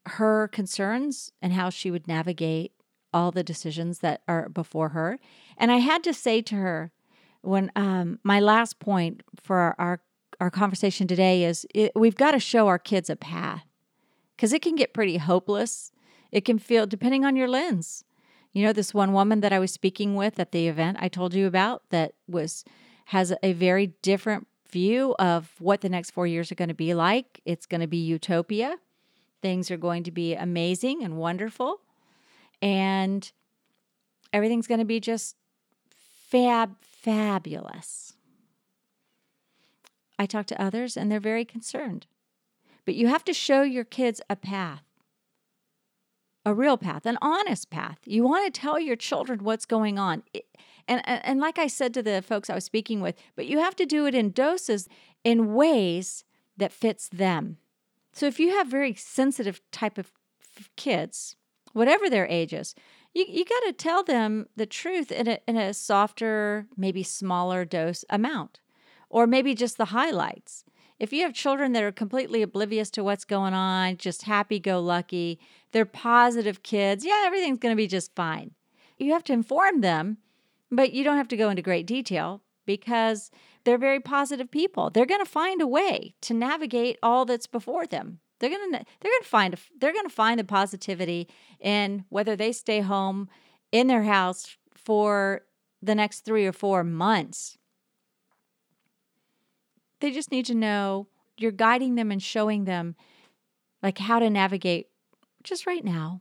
her 0.06 0.48
concerns 0.48 1.32
and 1.42 1.52
how 1.52 1.70
she 1.70 1.90
would 1.90 2.08
navigate 2.08 2.72
all 3.12 3.30
the 3.30 3.42
decisions 3.42 3.98
that 4.00 4.22
are 4.26 4.48
before 4.48 4.90
her. 4.90 5.18
And 5.56 5.70
I 5.70 5.76
had 5.76 6.02
to 6.04 6.14
say 6.14 6.42
to 6.42 6.54
her, 6.54 6.92
when 7.42 7.70
um, 7.76 8.18
my 8.22 8.40
last 8.40 8.78
point 8.78 9.22
for 9.42 9.56
our, 9.56 9.74
our, 9.78 10.00
our 10.40 10.50
conversation 10.50 11.06
today 11.06 11.44
is 11.44 11.66
it, 11.74 11.92
we've 11.94 12.16
got 12.16 12.32
to 12.32 12.38
show 12.38 12.66
our 12.66 12.78
kids 12.78 13.10
a 13.10 13.16
path 13.16 13.66
because 14.36 14.52
it 14.52 14.62
can 14.62 14.74
get 14.74 14.94
pretty 14.94 15.18
hopeless. 15.18 15.92
It 16.32 16.44
can 16.44 16.58
feel, 16.58 16.86
depending 16.86 17.24
on 17.24 17.36
your 17.36 17.48
lens. 17.48 18.04
You 18.52 18.64
know, 18.64 18.72
this 18.72 18.92
one 18.92 19.12
woman 19.12 19.40
that 19.40 19.52
I 19.52 19.58
was 19.58 19.72
speaking 19.72 20.14
with 20.14 20.40
at 20.40 20.52
the 20.52 20.66
event 20.66 20.98
I 21.00 21.08
told 21.08 21.34
you 21.34 21.46
about 21.46 21.82
that 21.90 22.14
was 22.26 22.64
has 23.06 23.32
a 23.42 23.52
very 23.52 23.88
different 24.02 24.46
view 24.70 25.14
of 25.18 25.52
what 25.58 25.80
the 25.80 25.88
next 25.88 26.10
four 26.10 26.26
years 26.26 26.50
are 26.52 26.56
going 26.56 26.68
to 26.68 26.74
be 26.74 26.94
like. 26.94 27.40
It's 27.44 27.66
going 27.66 27.80
to 27.80 27.86
be 27.86 27.96
utopia. 27.96 28.76
Things 29.42 29.70
are 29.70 29.76
going 29.76 30.04
to 30.04 30.10
be 30.10 30.34
amazing 30.34 31.02
and 31.02 31.16
wonderful 31.16 31.80
and 32.62 33.32
everything's 34.32 34.66
going 34.66 34.80
to 34.80 34.84
be 34.84 35.00
just 35.00 35.36
fab, 35.90 36.76
fabulous. 36.80 38.14
I 40.18 40.26
talk 40.26 40.46
to 40.46 40.62
others 40.62 40.96
and 40.96 41.10
they're 41.10 41.20
very 41.20 41.44
concerned. 41.44 42.06
But 42.84 42.94
you 42.94 43.08
have 43.08 43.24
to 43.24 43.32
show 43.32 43.62
your 43.62 43.84
kids 43.84 44.20
a 44.28 44.36
path, 44.36 44.84
a 46.44 46.54
real 46.54 46.76
path, 46.76 47.06
an 47.06 47.18
honest 47.20 47.70
path. 47.70 47.98
You 48.06 48.24
want 48.24 48.52
to 48.52 48.60
tell 48.60 48.78
your 48.78 48.96
children 48.96 49.44
what's 49.44 49.66
going 49.66 49.98
on. 49.98 50.22
And, 50.88 51.02
and 51.06 51.38
like 51.40 51.58
I 51.58 51.66
said 51.66 51.94
to 51.94 52.02
the 52.02 52.22
folks 52.22 52.48
I 52.48 52.54
was 52.54 52.64
speaking 52.64 53.00
with, 53.00 53.14
but 53.36 53.46
you 53.46 53.58
have 53.58 53.76
to 53.76 53.86
do 53.86 54.06
it 54.06 54.14
in 54.14 54.30
doses, 54.30 54.88
in 55.22 55.54
ways 55.54 56.24
that 56.56 56.72
fits 56.72 57.08
them. 57.08 57.58
So 58.12 58.26
if 58.26 58.40
you 58.40 58.50
have 58.56 58.66
very 58.66 58.94
sensitive 58.94 59.60
type 59.70 59.98
of 59.98 60.12
kids, 60.76 61.36
whatever 61.72 62.10
their 62.10 62.26
ages, 62.26 62.74
you, 63.14 63.24
you 63.28 63.44
got 63.44 63.66
to 63.66 63.72
tell 63.72 64.02
them 64.02 64.46
the 64.56 64.66
truth 64.66 65.12
in 65.12 65.28
a, 65.28 65.38
in 65.46 65.56
a 65.56 65.74
softer, 65.74 66.66
maybe 66.76 67.02
smaller 67.02 67.64
dose 67.64 68.04
amount, 68.08 68.60
or 69.08 69.26
maybe 69.26 69.54
just 69.54 69.76
the 69.76 69.86
highlights. 69.86 70.64
If 71.00 71.14
you 71.14 71.22
have 71.22 71.32
children 71.32 71.72
that 71.72 71.82
are 71.82 71.92
completely 71.92 72.42
oblivious 72.42 72.90
to 72.90 73.02
what's 73.02 73.24
going 73.24 73.54
on, 73.54 73.96
just 73.96 74.22
happy 74.22 74.60
go 74.60 74.80
lucky, 74.80 75.40
they're 75.72 75.86
positive 75.86 76.62
kids, 76.62 77.06
yeah, 77.06 77.22
everything's 77.24 77.58
going 77.58 77.72
to 77.72 77.76
be 77.76 77.86
just 77.86 78.14
fine. 78.14 78.50
You 78.98 79.14
have 79.14 79.24
to 79.24 79.32
inform 79.32 79.80
them, 79.80 80.18
but 80.70 80.92
you 80.92 81.02
don't 81.02 81.16
have 81.16 81.28
to 81.28 81.38
go 81.38 81.48
into 81.48 81.62
great 81.62 81.86
detail 81.86 82.42
because 82.66 83.30
they're 83.64 83.78
very 83.78 83.98
positive 83.98 84.50
people. 84.50 84.90
They're 84.90 85.06
going 85.06 85.24
to 85.24 85.30
find 85.30 85.62
a 85.62 85.66
way 85.66 86.14
to 86.20 86.34
navigate 86.34 86.98
all 87.02 87.24
that's 87.24 87.46
before 87.46 87.86
them. 87.86 88.20
They're 88.38 88.50
gonna 88.50 88.84
they're 89.00 89.12
gonna 89.12 89.24
find 89.24 89.54
they're 89.78 89.92
gonna 89.92 90.08
find 90.08 90.40
the 90.40 90.44
positivity 90.44 91.28
in 91.60 92.06
whether 92.08 92.36
they 92.36 92.52
stay 92.52 92.80
home 92.80 93.28
in 93.70 93.86
their 93.86 94.04
house 94.04 94.56
for 94.74 95.42
the 95.82 95.94
next 95.94 96.20
three 96.20 96.46
or 96.46 96.52
four 96.52 96.82
months. 96.82 97.58
They 100.00 100.10
just 100.10 100.30
need 100.30 100.46
to 100.46 100.54
know 100.54 101.06
you're 101.36 101.52
guiding 101.52 101.94
them 101.94 102.10
and 102.10 102.22
showing 102.22 102.64
them 102.64 102.96
like 103.82 103.98
how 103.98 104.18
to 104.18 104.28
navigate 104.28 104.88
just 105.42 105.66
right 105.66 105.84
now. 105.84 106.20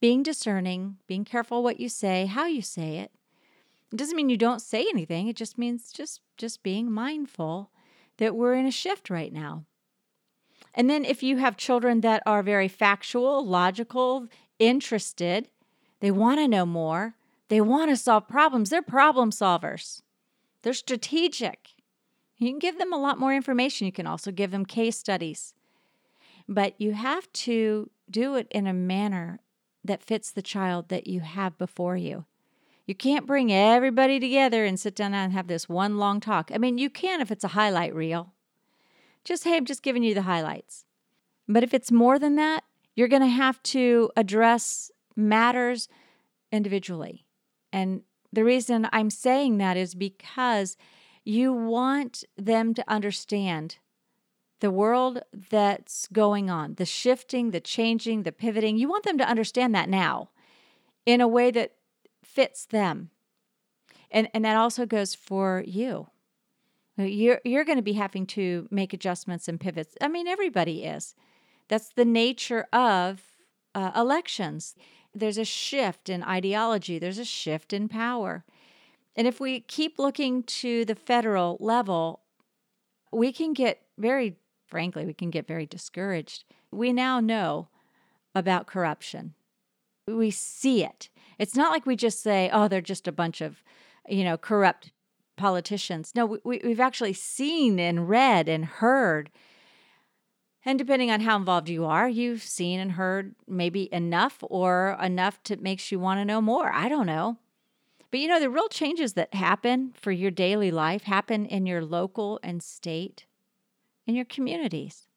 Being 0.00 0.22
discerning, 0.22 0.98
being 1.06 1.24
careful 1.24 1.62
what 1.62 1.80
you 1.80 1.88
say, 1.88 2.26
how 2.26 2.46
you 2.46 2.62
say 2.62 2.98
it. 2.98 3.12
It 3.92 3.96
doesn't 3.96 4.16
mean 4.16 4.28
you 4.28 4.36
don't 4.36 4.60
say 4.60 4.82
anything. 4.82 5.28
It 5.28 5.36
just 5.36 5.58
means 5.58 5.92
just 5.92 6.20
just 6.36 6.62
being 6.62 6.90
mindful 6.90 7.70
that 8.18 8.36
we're 8.36 8.54
in 8.54 8.66
a 8.66 8.70
shift 8.70 9.10
right 9.10 9.32
now. 9.32 9.64
And 10.74 10.90
then 10.90 11.04
if 11.04 11.22
you 11.22 11.38
have 11.38 11.56
children 11.56 12.02
that 12.02 12.22
are 12.26 12.42
very 12.42 12.68
factual, 12.68 13.46
logical, 13.46 14.28
interested, 14.58 15.48
they 16.00 16.10
want 16.10 16.40
to 16.40 16.48
know 16.48 16.66
more, 16.66 17.14
they 17.48 17.60
want 17.60 17.90
to 17.90 17.96
solve 17.96 18.28
problems, 18.28 18.68
they're 18.68 18.82
problem 18.82 19.30
solvers. 19.30 20.02
They're 20.62 20.74
strategic. 20.74 21.75
You 22.38 22.50
can 22.50 22.58
give 22.58 22.78
them 22.78 22.92
a 22.92 22.98
lot 22.98 23.18
more 23.18 23.34
information. 23.34 23.86
You 23.86 23.92
can 23.92 24.06
also 24.06 24.30
give 24.30 24.50
them 24.50 24.66
case 24.66 24.98
studies. 24.98 25.54
But 26.48 26.74
you 26.78 26.92
have 26.92 27.32
to 27.32 27.90
do 28.10 28.36
it 28.36 28.46
in 28.50 28.66
a 28.66 28.72
manner 28.72 29.40
that 29.84 30.02
fits 30.02 30.30
the 30.30 30.42
child 30.42 30.88
that 30.88 31.06
you 31.06 31.20
have 31.20 31.58
before 31.58 31.96
you. 31.96 32.24
You 32.86 32.94
can't 32.94 33.26
bring 33.26 33.52
everybody 33.52 34.20
together 34.20 34.64
and 34.64 34.78
sit 34.78 34.94
down 34.94 35.12
and 35.12 35.32
have 35.32 35.48
this 35.48 35.68
one 35.68 35.98
long 35.98 36.20
talk. 36.20 36.50
I 36.54 36.58
mean, 36.58 36.78
you 36.78 36.88
can 36.88 37.20
if 37.20 37.30
it's 37.32 37.44
a 37.44 37.48
highlight 37.48 37.94
reel. 37.94 38.32
Just, 39.24 39.42
hey, 39.42 39.56
I'm 39.56 39.64
just 39.64 39.82
giving 39.82 40.04
you 40.04 40.14
the 40.14 40.22
highlights. 40.22 40.84
But 41.48 41.64
if 41.64 41.74
it's 41.74 41.90
more 41.90 42.18
than 42.18 42.36
that, 42.36 42.62
you're 42.94 43.08
going 43.08 43.22
to 43.22 43.28
have 43.28 43.60
to 43.64 44.10
address 44.16 44.92
matters 45.16 45.88
individually. 46.52 47.26
And 47.72 48.02
the 48.32 48.44
reason 48.44 48.88
I'm 48.92 49.10
saying 49.10 49.58
that 49.58 49.76
is 49.76 49.94
because 49.94 50.76
you 51.26 51.52
want 51.52 52.24
them 52.36 52.72
to 52.74 52.84
understand 52.86 53.78
the 54.60 54.70
world 54.70 55.20
that's 55.50 56.08
going 56.12 56.48
on, 56.48 56.74
the 56.74 56.86
shifting, 56.86 57.50
the 57.50 57.60
changing, 57.60 58.22
the 58.22 58.32
pivoting. 58.32 58.78
You 58.78 58.88
want 58.88 59.04
them 59.04 59.18
to 59.18 59.28
understand 59.28 59.74
that 59.74 59.88
now 59.88 60.30
in 61.04 61.20
a 61.20 61.28
way 61.28 61.50
that 61.50 61.72
fits 62.22 62.64
them. 62.64 63.10
And, 64.10 64.28
and 64.32 64.44
that 64.44 64.56
also 64.56 64.86
goes 64.86 65.14
for 65.14 65.62
you. 65.66 66.08
You're 66.96 67.42
you're 67.44 67.64
going 67.64 67.76
to 67.76 67.82
be 67.82 67.92
having 67.92 68.24
to 68.28 68.68
make 68.70 68.94
adjustments 68.94 69.48
and 69.48 69.60
pivots. 69.60 69.96
I 70.00 70.08
mean, 70.08 70.26
everybody 70.26 70.84
is. 70.84 71.14
That's 71.68 71.90
the 71.90 72.06
nature 72.06 72.66
of 72.72 73.20
uh, 73.74 73.90
elections. 73.94 74.74
There's 75.14 75.36
a 75.36 75.44
shift 75.44 76.08
in 76.08 76.22
ideology. 76.22 76.98
There's 76.98 77.18
a 77.18 77.24
shift 77.24 77.74
in 77.74 77.88
power. 77.88 78.44
And 79.16 79.26
if 79.26 79.40
we 79.40 79.60
keep 79.60 79.98
looking 79.98 80.42
to 80.42 80.84
the 80.84 80.94
federal 80.94 81.56
level, 81.58 82.20
we 83.10 83.32
can 83.32 83.54
get 83.54 83.82
very, 83.96 84.36
frankly, 84.66 85.06
we 85.06 85.14
can 85.14 85.30
get 85.30 85.46
very 85.46 85.64
discouraged. 85.64 86.44
We 86.70 86.92
now 86.92 87.20
know 87.20 87.68
about 88.34 88.66
corruption. 88.66 89.34
We 90.06 90.30
see 90.30 90.84
it. 90.84 91.08
It's 91.38 91.56
not 91.56 91.72
like 91.72 91.86
we 91.86 91.96
just 91.96 92.22
say, 92.22 92.50
oh, 92.52 92.68
they're 92.68 92.80
just 92.80 93.08
a 93.08 93.12
bunch 93.12 93.40
of, 93.40 93.62
you 94.06 94.22
know, 94.22 94.36
corrupt 94.36 94.92
politicians. 95.36 96.12
No, 96.14 96.38
we, 96.44 96.60
we've 96.62 96.80
actually 96.80 97.14
seen 97.14 97.78
and 97.78 98.08
read 98.08 98.48
and 98.48 98.64
heard. 98.64 99.30
And 100.64 100.78
depending 100.78 101.10
on 101.10 101.20
how 101.20 101.36
involved 101.36 101.68
you 101.68 101.84
are, 101.84 102.08
you've 102.08 102.42
seen 102.42 102.80
and 102.80 102.92
heard 102.92 103.34
maybe 103.46 103.88
enough 103.92 104.38
or 104.42 104.98
enough 105.00 105.42
to 105.44 105.56
makes 105.56 105.92
you 105.92 105.98
want 105.98 106.20
to 106.20 106.24
know 106.24 106.40
more. 106.40 106.72
I 106.72 106.88
don't 106.88 107.06
know. 107.06 107.38
But 108.10 108.20
you 108.20 108.28
know, 108.28 108.40
the 108.40 108.50
real 108.50 108.68
changes 108.68 109.14
that 109.14 109.34
happen 109.34 109.92
for 109.94 110.12
your 110.12 110.30
daily 110.30 110.70
life 110.70 111.02
happen 111.04 111.46
in 111.46 111.66
your 111.66 111.84
local 111.84 112.38
and 112.42 112.62
state, 112.62 113.26
in 114.06 114.14
your 114.14 114.24
communities. 114.24 115.08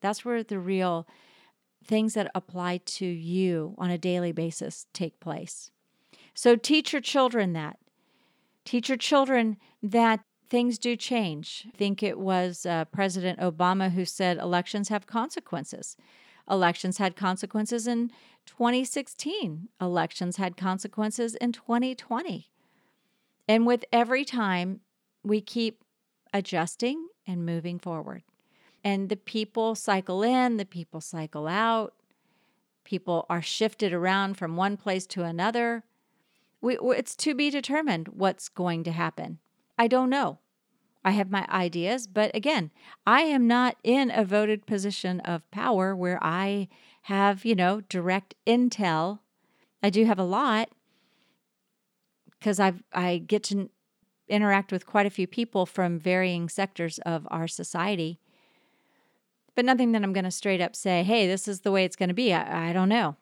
That's 0.00 0.24
where 0.24 0.42
the 0.42 0.58
real 0.58 1.06
things 1.84 2.14
that 2.14 2.30
apply 2.34 2.78
to 2.78 3.06
you 3.06 3.74
on 3.78 3.90
a 3.90 3.98
daily 3.98 4.32
basis 4.32 4.86
take 4.92 5.20
place. 5.20 5.70
So 6.34 6.56
teach 6.56 6.92
your 6.92 7.02
children 7.02 7.52
that. 7.52 7.78
Teach 8.64 8.88
your 8.88 8.98
children 8.98 9.56
that 9.82 10.20
things 10.48 10.78
do 10.78 10.96
change. 10.96 11.66
I 11.72 11.76
think 11.76 12.02
it 12.02 12.18
was 12.18 12.66
uh, 12.66 12.84
President 12.86 13.38
Obama 13.40 13.90
who 13.90 14.04
said 14.04 14.38
elections 14.38 14.88
have 14.88 15.06
consequences. 15.06 15.96
Elections 16.48 16.98
had 16.98 17.16
consequences 17.16 17.86
in 17.86 18.10
2016, 18.46 19.68
elections 19.80 20.36
had 20.36 20.56
consequences 20.56 21.34
in 21.34 21.52
2020. 21.52 22.50
And 23.48 23.66
with 23.66 23.84
every 23.92 24.24
time, 24.24 24.80
we 25.24 25.40
keep 25.40 25.82
adjusting 26.32 27.08
and 27.26 27.44
moving 27.44 27.78
forward. 27.78 28.22
And 28.84 29.08
the 29.08 29.16
people 29.16 29.74
cycle 29.74 30.22
in, 30.22 30.58
the 30.58 30.64
people 30.64 31.00
cycle 31.00 31.48
out, 31.48 31.94
people 32.84 33.26
are 33.28 33.42
shifted 33.42 33.92
around 33.92 34.34
from 34.34 34.56
one 34.56 34.76
place 34.76 35.06
to 35.08 35.24
another. 35.24 35.84
We, 36.60 36.78
it's 36.80 37.16
to 37.16 37.34
be 37.34 37.50
determined 37.50 38.08
what's 38.08 38.48
going 38.48 38.84
to 38.84 38.92
happen. 38.92 39.38
I 39.76 39.88
don't 39.88 40.08
know. 40.08 40.38
I 41.06 41.12
have 41.12 41.30
my 41.30 41.46
ideas, 41.48 42.08
but 42.08 42.34
again, 42.34 42.72
I 43.06 43.20
am 43.20 43.46
not 43.46 43.76
in 43.84 44.10
a 44.10 44.24
voted 44.24 44.66
position 44.66 45.20
of 45.20 45.48
power 45.52 45.94
where 45.94 46.18
I 46.20 46.66
have, 47.02 47.44
you 47.44 47.54
know, 47.54 47.82
direct 47.82 48.34
intel. 48.44 49.20
I 49.84 49.88
do 49.88 50.04
have 50.04 50.18
a 50.18 50.24
lot 50.24 50.68
because 52.32 52.58
I 52.58 52.72
I 52.92 53.18
get 53.18 53.44
to 53.44 53.70
interact 54.28 54.72
with 54.72 54.84
quite 54.84 55.06
a 55.06 55.10
few 55.10 55.28
people 55.28 55.64
from 55.64 56.00
varying 56.00 56.48
sectors 56.48 56.98
of 57.06 57.28
our 57.30 57.46
society. 57.46 58.18
But 59.54 59.64
nothing 59.64 59.92
that 59.92 60.02
I'm 60.02 60.12
going 60.12 60.24
to 60.24 60.32
straight 60.32 60.60
up 60.60 60.74
say, 60.74 61.04
hey, 61.04 61.28
this 61.28 61.46
is 61.46 61.60
the 61.60 61.70
way 61.70 61.84
it's 61.84 61.94
going 61.94 62.08
to 62.08 62.14
be. 62.16 62.34
I, 62.34 62.70
I 62.70 62.72
don't 62.72 62.88
know. 62.88 63.14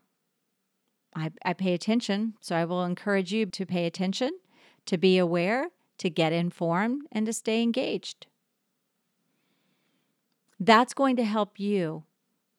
I, 1.15 1.33
I 1.45 1.53
pay 1.53 1.75
attention, 1.75 2.33
so 2.41 2.57
I 2.57 2.65
will 2.65 2.83
encourage 2.83 3.31
you 3.31 3.45
to 3.45 3.67
pay 3.67 3.85
attention, 3.85 4.31
to 4.87 4.97
be 4.97 5.19
aware, 5.19 5.69
to 5.99 6.11
get 6.11 6.33
informed, 6.33 7.03
and 7.13 7.27
to 7.27 7.33
stay 7.33 7.63
engaged. 7.63 8.27
That's 10.59 10.95
going 10.95 11.17
to 11.17 11.25
help 11.25 11.59
you 11.61 12.05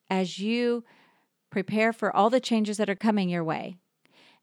as 0.10 0.40
you 0.40 0.84
prepare 1.50 1.94
for 1.94 2.16
all 2.16 2.30
the 2.30 2.40
changes 2.40 2.78
that 2.78 2.90
are 2.90 2.96
coming 2.96 3.30
your 3.30 3.44
way. 3.44 3.78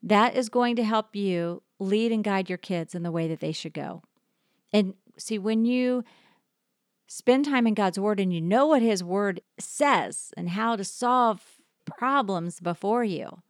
That 0.01 0.35
is 0.35 0.49
going 0.49 0.75
to 0.75 0.83
help 0.83 1.15
you 1.15 1.63
lead 1.79 2.11
and 2.11 2.23
guide 2.23 2.49
your 2.49 2.57
kids 2.57 2.93
in 2.93 3.03
the 3.03 3.11
way 3.11 3.27
that 3.27 3.39
they 3.39 3.51
should 3.51 3.73
go. 3.73 4.03
And 4.71 4.95
see, 5.17 5.37
when 5.37 5.65
you 5.65 6.03
spend 7.07 7.45
time 7.45 7.67
in 7.67 7.73
God's 7.73 7.99
Word 7.99 8.19
and 8.19 8.33
you 8.33 8.41
know 8.41 8.65
what 8.65 8.81
His 8.81 9.03
Word 9.03 9.41
says 9.59 10.33
and 10.35 10.49
how 10.49 10.75
to 10.75 10.83
solve 10.83 11.41
problems 11.85 12.59
before 12.59 13.03
you, 13.03 13.41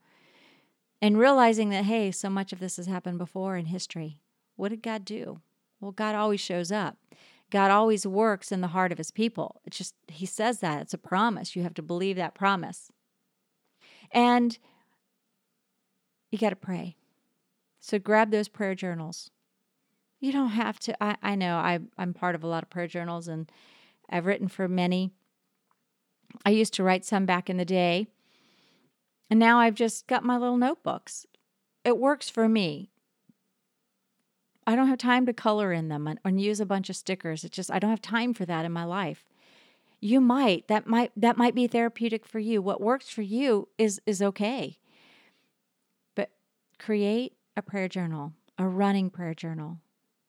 and 1.00 1.18
realizing 1.18 1.68
that, 1.70 1.84
hey, 1.84 2.10
so 2.10 2.30
much 2.30 2.52
of 2.52 2.60
this 2.60 2.76
has 2.76 2.86
happened 2.86 3.18
before 3.18 3.56
in 3.56 3.66
history. 3.66 4.20
What 4.56 4.70
did 4.70 4.82
God 4.82 5.04
do? 5.04 5.40
Well, 5.80 5.92
God 5.92 6.14
always 6.14 6.40
shows 6.40 6.72
up. 6.72 6.96
God 7.50 7.70
always 7.70 8.06
works 8.06 8.50
in 8.50 8.60
the 8.60 8.68
heart 8.68 8.90
of 8.90 8.98
his 8.98 9.10
people. 9.10 9.60
It's 9.64 9.78
just, 9.78 9.94
he 10.08 10.26
says 10.26 10.60
that. 10.60 10.82
It's 10.82 10.94
a 10.94 10.98
promise. 10.98 11.54
You 11.54 11.62
have 11.62 11.74
to 11.74 11.82
believe 11.82 12.16
that 12.16 12.34
promise. 12.34 12.90
And 14.10 14.58
you 16.30 16.38
got 16.38 16.50
to 16.50 16.56
pray. 16.56 16.96
So 17.80 17.98
grab 17.98 18.30
those 18.30 18.48
prayer 18.48 18.74
journals. 18.74 19.30
You 20.20 20.32
don't 20.32 20.48
have 20.48 20.80
to. 20.80 21.04
I, 21.04 21.16
I 21.22 21.34
know 21.34 21.56
I, 21.56 21.80
I'm 21.98 22.14
part 22.14 22.34
of 22.34 22.42
a 22.42 22.46
lot 22.46 22.62
of 22.62 22.70
prayer 22.70 22.86
journals 22.86 23.28
and 23.28 23.50
I've 24.08 24.26
written 24.26 24.48
for 24.48 24.66
many. 24.66 25.12
I 26.44 26.50
used 26.50 26.74
to 26.74 26.82
write 26.82 27.04
some 27.04 27.26
back 27.26 27.50
in 27.50 27.56
the 27.56 27.64
day. 27.64 28.06
And 29.30 29.38
now 29.38 29.58
I've 29.58 29.74
just 29.74 30.06
got 30.06 30.24
my 30.24 30.36
little 30.36 30.56
notebooks. 30.56 31.26
It 31.84 31.98
works 31.98 32.30
for 32.30 32.48
me. 32.48 32.90
I 34.66 34.76
don't 34.76 34.88
have 34.88 34.98
time 34.98 35.26
to 35.26 35.32
color 35.32 35.72
in 35.72 35.88
them 35.88 36.06
and, 36.06 36.18
and 36.24 36.40
use 36.40 36.60
a 36.60 36.66
bunch 36.66 36.90
of 36.90 36.96
stickers. 36.96 37.44
It's 37.44 37.56
just 37.56 37.70
I 37.70 37.78
don't 37.78 37.90
have 37.90 38.02
time 38.02 38.34
for 38.34 38.44
that 38.46 38.64
in 38.64 38.72
my 38.72 38.84
life. 38.84 39.24
You 40.00 40.20
might 40.20 40.68
that 40.68 40.86
might 40.86 41.12
that 41.16 41.36
might 41.36 41.54
be 41.54 41.66
therapeutic 41.66 42.26
for 42.26 42.38
you. 42.38 42.60
What 42.60 42.80
works 42.80 43.08
for 43.08 43.22
you 43.22 43.68
is 43.78 44.00
is 44.06 44.22
okay. 44.22 44.78
But 46.14 46.30
create 46.78 47.34
a 47.56 47.62
prayer 47.62 47.88
journal, 47.88 48.32
a 48.58 48.66
running 48.66 49.10
prayer 49.10 49.34
journal, 49.34 49.78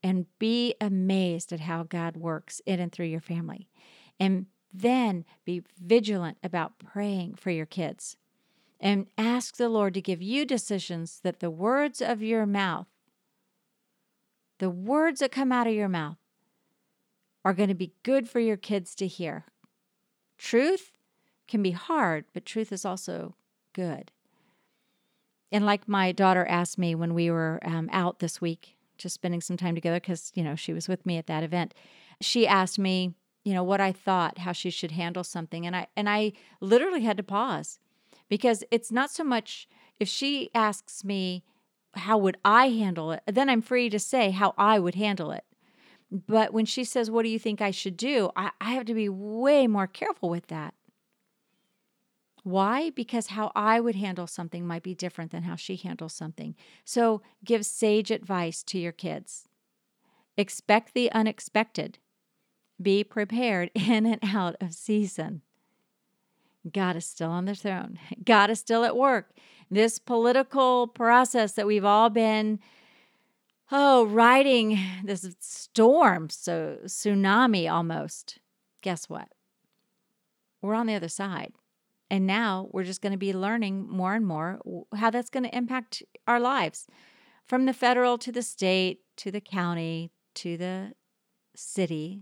and 0.03 0.25
be 0.39 0.75
amazed 0.79 1.51
at 1.51 1.61
how 1.61 1.83
God 1.83 2.17
works 2.17 2.61
in 2.65 2.79
and 2.79 2.91
through 2.91 3.07
your 3.07 3.21
family. 3.21 3.67
And 4.19 4.47
then 4.73 5.25
be 5.45 5.63
vigilant 5.81 6.37
about 6.43 6.79
praying 6.79 7.35
for 7.35 7.49
your 7.49 7.65
kids 7.65 8.17
and 8.79 9.07
ask 9.17 9.55
the 9.55 9.69
Lord 9.69 9.93
to 9.93 10.01
give 10.01 10.21
you 10.21 10.45
decisions 10.45 11.21
that 11.23 11.39
the 11.39 11.49
words 11.49 12.01
of 12.01 12.21
your 12.21 12.45
mouth 12.45 12.87
the 14.59 14.69
words 14.69 15.19
that 15.19 15.31
come 15.31 15.51
out 15.51 15.67
of 15.67 15.73
your 15.73 15.89
mouth 15.89 16.17
are 17.43 17.53
going 17.53 17.69
to 17.69 17.75
be 17.75 17.93
good 18.03 18.27
for 18.29 18.39
your 18.39 18.57
kids 18.57 18.95
to 18.95 19.07
hear. 19.07 19.45
Truth 20.37 20.91
can 21.47 21.61
be 21.61 21.71
hard, 21.71 22.25
but 22.33 22.45
truth 22.45 22.71
is 22.71 22.85
also 22.85 23.35
good. 23.73 24.11
And 25.51 25.65
like 25.65 25.87
my 25.87 26.11
daughter 26.11 26.45
asked 26.45 26.77
me 26.77 26.95
when 26.95 27.13
we 27.13 27.29
were 27.29 27.59
um, 27.63 27.89
out 27.91 28.19
this 28.19 28.41
week, 28.41 28.75
just 28.97 29.15
spending 29.15 29.41
some 29.41 29.57
time 29.57 29.75
together, 29.75 29.99
because, 29.99 30.31
you 30.35 30.43
know, 30.43 30.55
she 30.55 30.73
was 30.73 30.87
with 30.87 31.05
me 31.05 31.17
at 31.17 31.27
that 31.27 31.43
event, 31.43 31.73
she 32.21 32.47
asked 32.47 32.79
me, 32.79 33.13
you 33.43 33.53
know, 33.53 33.63
what 33.63 33.79
I 33.79 33.91
thought, 33.91 34.39
how 34.39 34.53
she 34.53 34.69
should 34.69 34.91
handle 34.91 35.23
something. 35.23 35.67
And 35.67 35.75
I, 35.75 35.87
and 35.95 36.09
I 36.09 36.33
literally 36.61 37.01
had 37.01 37.17
to 37.17 37.23
pause 37.23 37.79
because 38.27 38.63
it's 38.71 38.91
not 38.91 39.11
so 39.11 39.23
much 39.23 39.67
if 39.99 40.07
she 40.07 40.49
asks 40.55 41.03
me, 41.03 41.43
how 41.95 42.17
would 42.17 42.38
I 42.43 42.69
handle 42.69 43.12
it? 43.12 43.23
Then 43.25 43.49
I'm 43.49 43.62
free 43.62 43.89
to 43.89 43.99
say 43.99 44.31
how 44.31 44.53
I 44.58 44.79
would 44.79 44.95
handle 44.95 45.31
it. 45.31 45.43
But 46.12 46.53
when 46.53 46.65
she 46.65 46.84
says, 46.84 47.12
What 47.12 47.23
do 47.23 47.29
you 47.29 47.39
think 47.39 47.62
I 47.62 47.71
should 47.71 47.97
do? 47.97 48.31
I, 48.36 48.51
I 48.62 48.71
have 48.71 48.86
to 48.86 48.93
be 48.93 49.10
way 49.10 49.67
more 49.67 49.88
careful 49.88 50.29
with 50.29 50.47
that. 50.47 50.73
Why? 52.43 52.91
Because 52.91 53.27
how 53.27 53.51
I 53.55 53.79
would 53.79 53.95
handle 53.95 54.27
something 54.27 54.67
might 54.67 54.84
be 54.84 54.93
different 54.93 55.31
than 55.31 55.43
how 55.43 55.55
she 55.55 55.75
handles 55.77 56.13
something. 56.13 56.55
So 56.84 57.23
give 57.43 57.65
sage 57.65 58.12
advice 58.12 58.62
to 58.63 58.77
your 58.77 58.91
kids. 58.91 59.47
Expect 60.38 60.93
the 60.93 61.12
unexpected. 61.12 61.97
Be 62.79 63.03
prepared 63.03 63.71
in 63.75 64.05
and 64.05 64.19
out 64.23 64.55
of 64.62 64.73
season. 64.73 65.41
God 66.71 66.95
is 66.95 67.06
still 67.06 67.30
on 67.30 67.45
the 67.45 67.56
throne. 67.56 67.99
God 68.23 68.49
is 68.49 68.60
still 68.60 68.84
at 68.84 68.95
work. 68.97 69.32
This 69.69 69.99
political 69.99 70.88
process 70.88 71.54
that 71.54 71.67
we've 71.67 71.86
all 71.86 72.10
been, 72.10 72.60
oh, 73.71 74.06
riding 74.06 74.80
this 75.04 75.36
storm, 75.39 76.30
so 76.30 76.78
tsunami 76.86 77.71
almost. 77.71 78.39
Guess 78.82 79.10
what? 79.10 79.30
We're 80.62 80.75
on 80.75 80.88
the 80.88 80.95
other 80.95 81.10
side. 81.10 81.54
And 82.10 82.28
now 82.28 82.69
we're 82.71 82.84
just 82.84 83.01
going 83.01 83.12
to 83.12 83.17
be 83.17 83.34
learning 83.34 83.89
more 83.89 84.13
and 84.13 84.25
more 84.25 84.60
how 84.95 85.10
that's 85.10 85.32
going 85.32 85.43
to 85.43 85.58
impact 85.58 86.04
our 86.28 86.39
lives 86.39 86.88
from 87.47 87.65
the 87.65 87.73
federal 87.73 88.17
to 88.19 88.32
the 88.32 88.43
state 88.43 89.01
to 89.17 89.32
the 89.32 89.41
county 89.41 90.12
to 90.36 90.58
the 90.58 90.93
city 91.56 92.21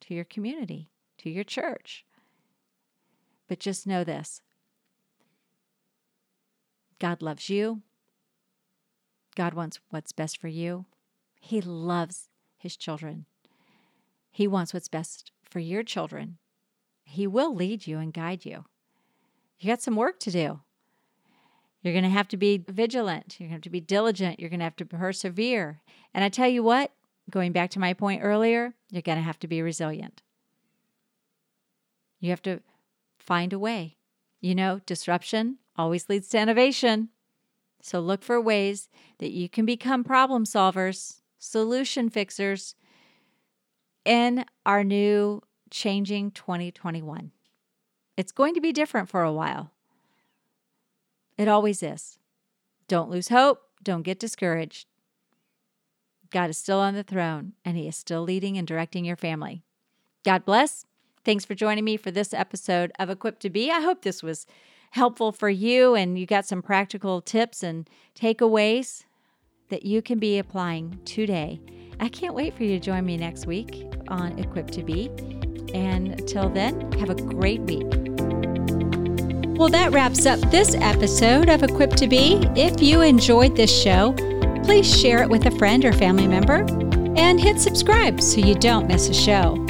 to 0.00 0.14
your 0.14 0.24
community 0.24 0.90
to 1.18 1.30
your 1.30 1.44
church. 1.44 2.04
But 3.50 3.58
just 3.58 3.84
know 3.84 4.04
this 4.04 4.42
God 7.00 7.20
loves 7.20 7.50
you. 7.50 7.82
God 9.34 9.54
wants 9.54 9.80
what's 9.90 10.12
best 10.12 10.40
for 10.40 10.46
you. 10.46 10.86
He 11.40 11.60
loves 11.60 12.28
his 12.56 12.76
children. 12.76 13.26
He 14.30 14.46
wants 14.46 14.72
what's 14.72 14.86
best 14.86 15.32
for 15.42 15.58
your 15.58 15.82
children. 15.82 16.38
He 17.02 17.26
will 17.26 17.52
lead 17.52 17.88
you 17.88 17.98
and 17.98 18.14
guide 18.14 18.44
you. 18.44 18.66
You 19.58 19.66
got 19.66 19.82
some 19.82 19.96
work 19.96 20.20
to 20.20 20.30
do. 20.30 20.60
You're 21.82 21.94
going 21.94 22.04
to 22.04 22.10
have 22.10 22.28
to 22.28 22.36
be 22.36 22.64
vigilant. 22.68 23.40
You're 23.40 23.48
going 23.48 23.54
to 23.54 23.56
have 23.56 23.62
to 23.62 23.70
be 23.70 23.80
diligent. 23.80 24.38
You're 24.38 24.50
going 24.50 24.60
to 24.60 24.64
have 24.64 24.76
to 24.76 24.86
persevere. 24.86 25.80
And 26.14 26.22
I 26.22 26.28
tell 26.28 26.48
you 26.48 26.62
what, 26.62 26.92
going 27.28 27.50
back 27.50 27.70
to 27.70 27.80
my 27.80 27.94
point 27.94 28.22
earlier, 28.22 28.74
you're 28.90 29.02
going 29.02 29.18
to 29.18 29.24
have 29.24 29.40
to 29.40 29.48
be 29.48 29.60
resilient. 29.60 30.22
You 32.20 32.30
have 32.30 32.42
to 32.42 32.60
find 33.20 33.52
a 33.52 33.58
way. 33.58 33.96
You 34.40 34.54
know, 34.54 34.80
disruption 34.86 35.58
always 35.76 36.08
leads 36.08 36.28
to 36.28 36.38
innovation. 36.38 37.10
So 37.82 38.00
look 38.00 38.22
for 38.22 38.40
ways 38.40 38.88
that 39.18 39.30
you 39.30 39.48
can 39.48 39.64
become 39.64 40.04
problem 40.04 40.44
solvers, 40.44 41.20
solution 41.38 42.10
fixers 42.10 42.74
in 44.04 44.44
our 44.66 44.84
new 44.84 45.42
changing 45.70 46.32
2021. 46.32 47.32
It's 48.16 48.32
going 48.32 48.54
to 48.54 48.60
be 48.60 48.72
different 48.72 49.08
for 49.08 49.22
a 49.22 49.32
while. 49.32 49.70
It 51.38 51.48
always 51.48 51.82
is. 51.82 52.18
Don't 52.88 53.10
lose 53.10 53.28
hope. 53.28 53.62
Don't 53.82 54.02
get 54.02 54.18
discouraged. 54.18 54.86
God 56.30 56.50
is 56.50 56.58
still 56.58 56.78
on 56.78 56.94
the 56.94 57.02
throne 57.02 57.54
and 57.64 57.76
He 57.76 57.88
is 57.88 57.96
still 57.96 58.22
leading 58.22 58.58
and 58.58 58.66
directing 58.66 59.04
your 59.04 59.16
family. 59.16 59.62
God 60.24 60.44
bless. 60.44 60.84
Thanks 61.22 61.44
for 61.44 61.54
joining 61.54 61.84
me 61.84 61.98
for 61.98 62.10
this 62.10 62.32
episode 62.32 62.92
of 62.98 63.10
Equipped 63.10 63.40
to 63.40 63.50
Be. 63.50 63.70
I 63.70 63.80
hope 63.80 64.02
this 64.02 64.22
was 64.22 64.46
helpful 64.92 65.32
for 65.32 65.50
you 65.50 65.94
and 65.94 66.18
you 66.18 66.24
got 66.24 66.46
some 66.46 66.62
practical 66.62 67.20
tips 67.20 67.62
and 67.62 67.88
takeaways 68.18 69.04
that 69.68 69.84
you 69.84 70.00
can 70.00 70.18
be 70.18 70.38
applying 70.38 70.98
today. 71.04 71.60
I 72.00 72.08
can't 72.08 72.34
wait 72.34 72.56
for 72.56 72.64
you 72.64 72.78
to 72.78 72.80
join 72.84 73.04
me 73.04 73.18
next 73.18 73.46
week 73.46 73.84
on 74.08 74.38
Equipped 74.38 74.72
to 74.74 74.82
Be. 74.82 75.10
And 75.74 76.08
until 76.18 76.48
then, 76.48 76.90
have 76.92 77.10
a 77.10 77.14
great 77.14 77.60
week. 77.60 77.86
Well, 79.58 79.68
that 79.68 79.90
wraps 79.92 80.24
up 80.24 80.40
this 80.50 80.74
episode 80.74 81.50
of 81.50 81.62
Equipped 81.62 81.98
to 81.98 82.08
Be. 82.08 82.36
If 82.56 82.80
you 82.80 83.02
enjoyed 83.02 83.56
this 83.56 83.70
show, 83.70 84.14
please 84.64 84.90
share 84.98 85.22
it 85.22 85.28
with 85.28 85.44
a 85.44 85.50
friend 85.58 85.84
or 85.84 85.92
family 85.92 86.26
member 86.26 86.64
and 87.18 87.38
hit 87.38 87.60
subscribe 87.60 88.22
so 88.22 88.40
you 88.40 88.54
don't 88.54 88.88
miss 88.88 89.10
a 89.10 89.14
show. 89.14 89.66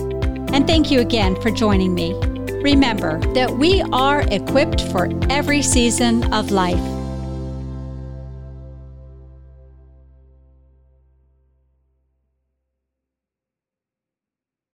And 0.53 0.67
thank 0.67 0.91
you 0.91 1.01
again 1.01 1.41
for 1.41 1.51
joining 1.51 1.95
me. 1.95 2.15
Remember 2.63 3.21
that 3.35 3.51
we 3.51 3.83
are 3.93 4.23
equipped 4.23 4.83
for 4.91 5.09
every 5.31 5.63
season 5.63 6.33
of 6.33 6.51
life. 6.51 7.00